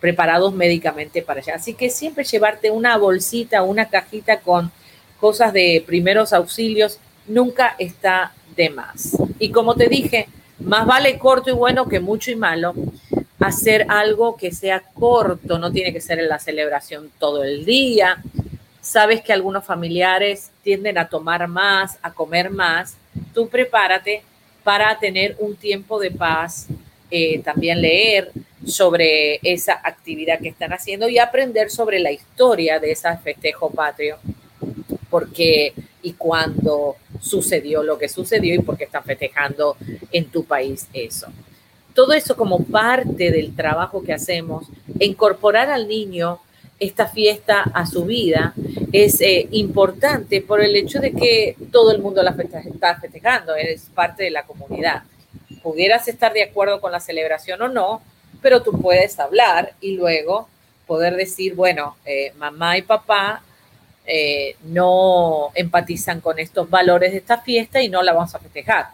Preparados 0.00 0.54
médicamente 0.54 1.22
para 1.22 1.40
allá. 1.40 1.56
Así 1.56 1.74
que 1.74 1.90
siempre 1.90 2.24
llevarte 2.24 2.70
una 2.70 2.96
bolsita, 2.96 3.62
una 3.62 3.86
cajita 3.88 4.40
con 4.40 4.70
cosas 5.20 5.52
de 5.52 5.82
primeros 5.86 6.32
auxilios, 6.32 6.98
nunca 7.26 7.74
está 7.78 8.32
de 8.56 8.70
más. 8.70 9.16
Y 9.38 9.50
como 9.50 9.74
te 9.74 9.88
dije, 9.88 10.28
más 10.58 10.86
vale 10.86 11.18
corto 11.18 11.50
y 11.50 11.54
bueno 11.54 11.88
que 11.88 12.00
mucho 12.00 12.30
y 12.30 12.36
malo. 12.36 12.74
Hacer 13.40 13.86
algo 13.88 14.36
que 14.36 14.52
sea 14.52 14.80
corto, 14.94 15.58
no 15.58 15.70
tiene 15.70 15.92
que 15.92 16.00
ser 16.00 16.18
en 16.18 16.28
la 16.28 16.38
celebración 16.38 17.10
todo 17.18 17.44
el 17.44 17.64
día. 17.64 18.22
Sabes 18.80 19.22
que 19.22 19.32
algunos 19.32 19.64
familiares 19.64 20.50
tienden 20.62 20.98
a 20.98 21.08
tomar 21.08 21.46
más, 21.46 21.98
a 22.02 22.12
comer 22.12 22.50
más. 22.50 22.96
Tú 23.32 23.48
prepárate 23.48 24.22
para 24.64 24.98
tener 24.98 25.36
un 25.38 25.56
tiempo 25.56 26.00
de 26.00 26.10
paz, 26.10 26.66
eh, 27.10 27.40
también 27.40 27.80
leer 27.80 28.30
sobre 28.66 29.40
esa 29.42 29.80
actividad 29.82 30.40
que 30.40 30.48
están 30.48 30.72
haciendo 30.72 31.08
y 31.08 31.18
aprender 31.18 31.70
sobre 31.70 31.98
la 32.00 32.12
historia 32.12 32.78
de 32.78 32.92
ese 32.92 33.08
festejo 33.22 33.70
patrio, 33.70 34.18
porque 35.10 35.72
y 36.02 36.12
cuándo 36.12 36.96
sucedió 37.20 37.82
lo 37.82 37.98
que 37.98 38.08
sucedió 38.08 38.54
y 38.54 38.60
por 38.60 38.76
qué 38.76 38.84
están 38.84 39.04
festejando 39.04 39.76
en 40.12 40.26
tu 40.26 40.44
país 40.44 40.86
eso. 40.92 41.28
Todo 41.94 42.12
eso 42.12 42.36
como 42.36 42.64
parte 42.64 43.30
del 43.30 43.56
trabajo 43.56 44.02
que 44.02 44.12
hacemos, 44.12 44.66
incorporar 45.00 45.70
al 45.70 45.88
niño 45.88 46.40
esta 46.78 47.08
fiesta 47.08 47.62
a 47.74 47.86
su 47.86 48.04
vida 48.04 48.54
es 48.92 49.20
eh, 49.20 49.48
importante 49.50 50.40
por 50.40 50.60
el 50.60 50.76
hecho 50.76 51.00
de 51.00 51.12
que 51.12 51.56
todo 51.72 51.90
el 51.90 52.00
mundo 52.00 52.22
la 52.22 52.30
está 52.30 53.00
festejando, 53.00 53.56
eres 53.56 53.88
parte 53.94 54.24
de 54.24 54.30
la 54.30 54.44
comunidad. 54.44 55.02
Pudieras 55.68 56.08
estar 56.08 56.32
de 56.32 56.42
acuerdo 56.42 56.80
con 56.80 56.92
la 56.92 56.98
celebración 56.98 57.60
o 57.60 57.68
no, 57.68 58.00
pero 58.40 58.62
tú 58.62 58.72
puedes 58.80 59.20
hablar 59.20 59.74
y 59.82 59.96
luego 59.96 60.48
poder 60.86 61.14
decir, 61.14 61.54
bueno, 61.54 61.98
eh, 62.06 62.32
mamá 62.38 62.78
y 62.78 62.82
papá 62.82 63.42
eh, 64.06 64.56
no 64.62 65.50
empatizan 65.54 66.22
con 66.22 66.38
estos 66.38 66.70
valores 66.70 67.12
de 67.12 67.18
esta 67.18 67.42
fiesta 67.42 67.82
y 67.82 67.90
no 67.90 68.02
la 68.02 68.14
vamos 68.14 68.34
a 68.34 68.38
festejar. 68.38 68.86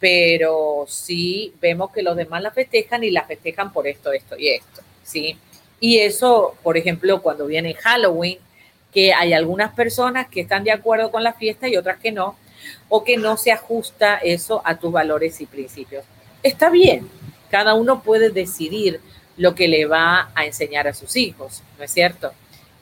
Pero 0.00 0.86
sí 0.88 1.54
vemos 1.60 1.92
que 1.92 2.02
los 2.02 2.16
demás 2.16 2.42
la 2.42 2.50
festejan 2.50 3.04
y 3.04 3.12
la 3.12 3.22
festejan 3.22 3.72
por 3.72 3.86
esto, 3.86 4.10
esto 4.10 4.36
y 4.36 4.48
esto, 4.48 4.82
¿sí? 5.04 5.38
Y 5.78 5.98
eso, 5.98 6.56
por 6.64 6.76
ejemplo, 6.76 7.22
cuando 7.22 7.46
viene 7.46 7.74
Halloween, 7.74 8.38
que 8.92 9.14
hay 9.14 9.34
algunas 9.34 9.72
personas 9.72 10.26
que 10.26 10.40
están 10.40 10.64
de 10.64 10.72
acuerdo 10.72 11.12
con 11.12 11.22
la 11.22 11.34
fiesta 11.34 11.68
y 11.68 11.76
otras 11.76 12.00
que 12.00 12.10
no, 12.10 12.34
o 12.88 13.04
que 13.04 13.16
no 13.16 13.36
se 13.36 13.52
ajusta 13.52 14.16
eso 14.16 14.62
a 14.64 14.78
tus 14.78 14.92
valores 14.92 15.40
y 15.40 15.46
principios. 15.46 16.04
Está 16.42 16.70
bien, 16.70 17.08
cada 17.50 17.74
uno 17.74 18.02
puede 18.02 18.30
decidir 18.30 19.00
lo 19.36 19.54
que 19.54 19.68
le 19.68 19.86
va 19.86 20.30
a 20.34 20.44
enseñar 20.44 20.88
a 20.88 20.94
sus 20.94 21.16
hijos, 21.16 21.62
¿no 21.78 21.84
es 21.84 21.92
cierto? 21.92 22.32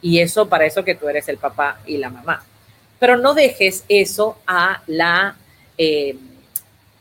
Y 0.00 0.20
eso 0.20 0.48
para 0.48 0.66
eso 0.66 0.84
que 0.84 0.94
tú 0.94 1.08
eres 1.08 1.28
el 1.28 1.38
papá 1.38 1.80
y 1.86 1.98
la 1.98 2.10
mamá. 2.10 2.44
Pero 2.98 3.16
no 3.16 3.34
dejes 3.34 3.84
eso 3.88 4.38
a 4.46 4.82
la, 4.86 5.36
eh, 5.76 6.16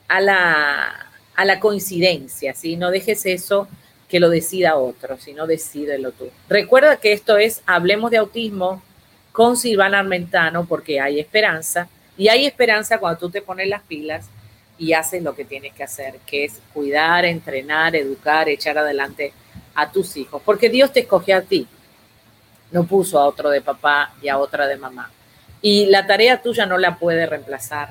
a 0.08 0.20
la, 0.22 1.08
a 1.36 1.46
la 1.46 1.60
coincidencia, 1.60 2.54
¿sí? 2.54 2.76
No 2.76 2.92
dejes 2.92 3.26
eso 3.26 3.68
que 4.10 4.20
lo 4.20 4.30
decida 4.30 4.76
otro, 4.76 5.18
sino 5.18 5.48
decídelo 5.48 6.12
tú. 6.12 6.30
Recuerda 6.50 6.98
que 6.98 7.14
esto 7.14 7.38
es 7.38 7.62
Hablemos 7.66 8.12
de 8.12 8.18
Autismo 8.18 8.82
con 9.32 9.58
Silvana 9.58 10.00
Armentano 10.00 10.66
porque 10.66 11.00
hay 11.00 11.20
esperanza 11.20 11.90
y 12.18 12.28
hay 12.30 12.46
esperanza 12.46 12.98
cuando 12.98 13.20
tú 13.20 13.30
te 13.30 13.42
pones 13.42 13.68
las 13.68 13.82
pilas 13.84 14.28
y 14.78 14.94
haces 14.94 15.24
lo 15.24 15.36
que 15.36 15.46
tienes 15.46 15.74
que 15.74 15.84
hacer, 15.84 16.16
que 16.26 16.46
es 16.46 16.60
cuidar, 16.74 17.26
entrenar, 17.26 17.96
educar, 17.96 18.50
echar 18.50 18.78
adelante 18.78 19.34
a 19.74 19.92
tus 19.92 20.16
hijos, 20.18 20.42
porque 20.44 20.70
Dios 20.70 20.92
te 20.92 21.02
escogió 21.02 21.38
a 21.38 21.42
ti, 21.42 21.68
no 22.72 22.86
puso 22.86 23.20
a 23.20 23.26
otro 23.26 23.50
de 23.50 23.62
papá 23.62 24.14
y 24.22 24.30
a 24.30 24.38
otra 24.38 24.68
de 24.68 24.78
mamá. 24.78 25.12
Y 25.62 25.88
la 25.88 26.06
tarea 26.06 26.42
tuya 26.42 26.66
no 26.66 26.78
la 26.78 26.98
puede 26.98 27.26
reemplazar 27.26 27.90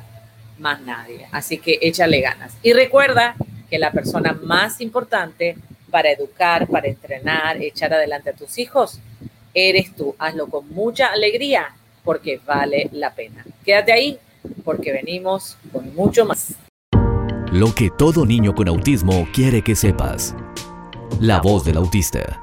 más 0.59 0.81
nadie, 0.81 1.27
así 1.33 1.59
que 1.59 1.79
échale 1.83 2.21
ganas. 2.21 2.57
Y 2.63 2.73
recuerda 2.73 3.35
que 3.69 3.79
la 3.79 3.93
persona 3.93 4.33
más 4.33 4.81
importante 4.81 5.57
para 5.91 6.11
educar, 6.11 6.67
para 6.67 6.89
entrenar, 6.89 7.63
echar 7.63 7.93
adelante 7.93 8.31
a 8.31 8.35
tus 8.35 8.59
hijos, 8.59 9.01
eres 9.53 9.95
tú. 9.95 10.15
Hazlo 10.19 10.49
con 10.49 10.69
mucha 10.71 11.09
alegría 11.09 11.75
porque 12.05 12.41
vale 12.45 12.91
la 12.93 13.15
pena. 13.15 13.45
Quédate 13.65 13.93
ahí 13.93 14.19
porque 14.65 14.93
venimos 14.93 15.57
con 15.73 15.95
mucho 15.95 16.25
más. 16.25 16.55
Lo 17.53 17.75
que 17.75 17.91
todo 17.91 18.27
niño 18.27 18.55
con 18.55 18.69
autismo 18.69 19.27
quiere 19.33 19.63
que 19.63 19.75
sepas. 19.75 20.35
La 21.21 21.41
voz 21.41 21.65
del 21.65 21.77
autista. 21.77 22.41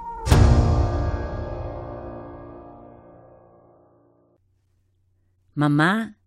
Mamá, 5.54 6.18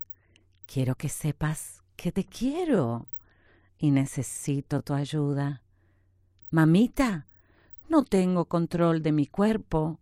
quiero 0.66 0.94
que 0.96 1.08
sepas 1.08 1.82
que 1.96 2.12
te 2.12 2.24
quiero 2.24 3.06
y 3.78 3.90
necesito 3.90 4.82
tu 4.82 4.92
ayuda. 4.92 5.62
Mamita, 6.50 7.26
no 7.88 8.04
tengo 8.04 8.44
control 8.44 9.02
de 9.02 9.12
mi 9.12 9.26
cuerpo 9.26 9.98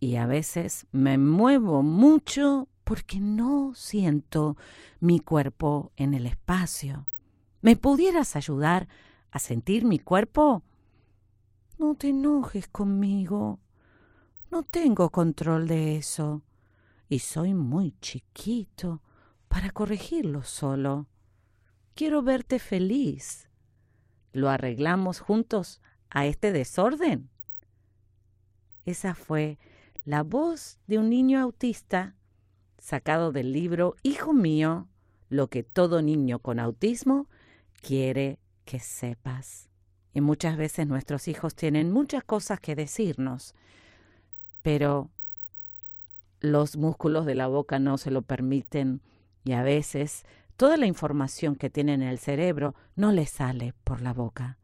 y 0.00 0.16
a 0.16 0.26
veces 0.26 0.86
me 0.92 1.18
muevo 1.18 1.82
mucho 1.82 2.68
porque 2.84 3.20
no 3.20 3.72
siento 3.74 4.56
mi 5.00 5.20
cuerpo 5.20 5.92
en 5.96 6.14
el 6.14 6.26
espacio. 6.26 7.06
¿Me 7.60 7.76
pudieras 7.76 8.36
ayudar 8.36 8.88
a 9.30 9.38
sentir 9.38 9.84
mi 9.84 9.98
cuerpo? 9.98 10.62
No 11.78 11.94
te 11.94 12.08
enojes 12.08 12.68
conmigo. 12.68 13.60
No 14.50 14.62
tengo 14.62 15.10
control 15.10 15.68
de 15.68 15.96
eso. 15.96 16.42
Y 17.08 17.18
soy 17.18 17.54
muy 17.54 17.94
chiquito 18.00 19.02
para 19.48 19.70
corregirlo 19.70 20.42
solo. 20.42 21.06
Quiero 21.94 22.22
verte 22.22 22.58
feliz. 22.58 23.48
¿Lo 24.32 24.48
arreglamos 24.48 25.20
juntos 25.20 25.82
a 26.10 26.26
este 26.26 26.52
desorden? 26.52 27.30
Esa 28.84 29.14
fue 29.14 29.58
la 30.08 30.22
voz 30.22 30.78
de 30.86 30.98
un 30.98 31.10
niño 31.10 31.38
autista 31.38 32.14
sacado 32.78 33.30
del 33.30 33.52
libro 33.52 33.94
Hijo 34.02 34.32
mío, 34.32 34.88
lo 35.28 35.48
que 35.48 35.62
todo 35.62 36.00
niño 36.00 36.38
con 36.38 36.58
autismo 36.58 37.28
quiere 37.82 38.38
que 38.64 38.80
sepas. 38.80 39.68
Y 40.14 40.22
muchas 40.22 40.56
veces 40.56 40.86
nuestros 40.86 41.28
hijos 41.28 41.54
tienen 41.54 41.92
muchas 41.92 42.24
cosas 42.24 42.58
que 42.58 42.74
decirnos, 42.74 43.54
pero 44.62 45.10
los 46.40 46.78
músculos 46.78 47.26
de 47.26 47.34
la 47.34 47.46
boca 47.46 47.78
no 47.78 47.98
se 47.98 48.10
lo 48.10 48.22
permiten 48.22 49.02
y 49.44 49.52
a 49.52 49.62
veces 49.62 50.24
Toda 50.58 50.76
la 50.76 50.86
información 50.86 51.54
que 51.54 51.70
tienen 51.70 52.02
en 52.02 52.08
el 52.08 52.18
cerebro 52.18 52.74
no 52.96 53.12
les 53.12 53.30
sale 53.30 53.74
por 53.84 54.00
la 54.00 54.12
boca. 54.12 54.58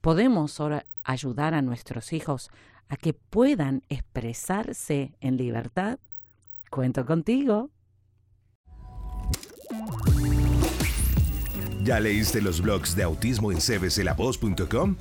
Podemos 0.00 0.60
ahora 0.60 0.86
ayudar 1.02 1.54
a 1.54 1.62
nuestros 1.62 2.12
hijos 2.12 2.50
a 2.88 2.96
que 2.96 3.12
puedan 3.12 3.82
expresarse 3.88 5.14
en 5.20 5.36
libertad. 5.36 5.98
Cuento 6.70 7.06
contigo. 7.06 7.70
¿Ya 11.82 12.00
leíste 12.00 12.40
los 12.40 12.62
blogs 12.62 12.96
de 12.96 13.02
autismo 13.02 13.52
en 13.52 13.58
cbclavoz.com? 13.60 14.96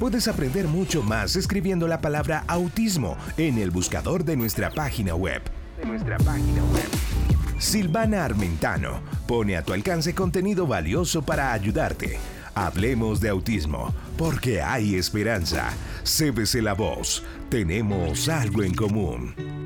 Puedes 0.00 0.26
aprender 0.28 0.66
mucho 0.66 1.02
más 1.02 1.36
escribiendo 1.36 1.86
la 1.86 2.00
palabra 2.00 2.44
autismo 2.48 3.16
en 3.36 3.58
el 3.58 3.70
buscador 3.70 4.24
de 4.24 4.36
nuestra 4.36 4.70
página 4.70 5.14
web. 5.14 5.42
De 5.78 5.86
nuestra 5.86 6.16
página 6.18 6.64
web 6.72 7.16
Silvana 7.58 8.24
Armentano 8.24 9.00
pone 9.26 9.56
a 9.56 9.62
tu 9.62 9.72
alcance 9.72 10.14
contenido 10.14 10.66
valioso 10.66 11.22
para 11.22 11.52
ayudarte. 11.52 12.18
Hablemos 12.56 13.20
de 13.20 13.28
autismo, 13.28 13.94
porque 14.16 14.62
hay 14.62 14.94
esperanza. 14.94 15.74
Cébese 16.04 16.62
la 16.62 16.72
voz. 16.72 17.22
Tenemos 17.50 18.30
algo 18.30 18.62
en 18.62 18.74
común. 18.74 19.65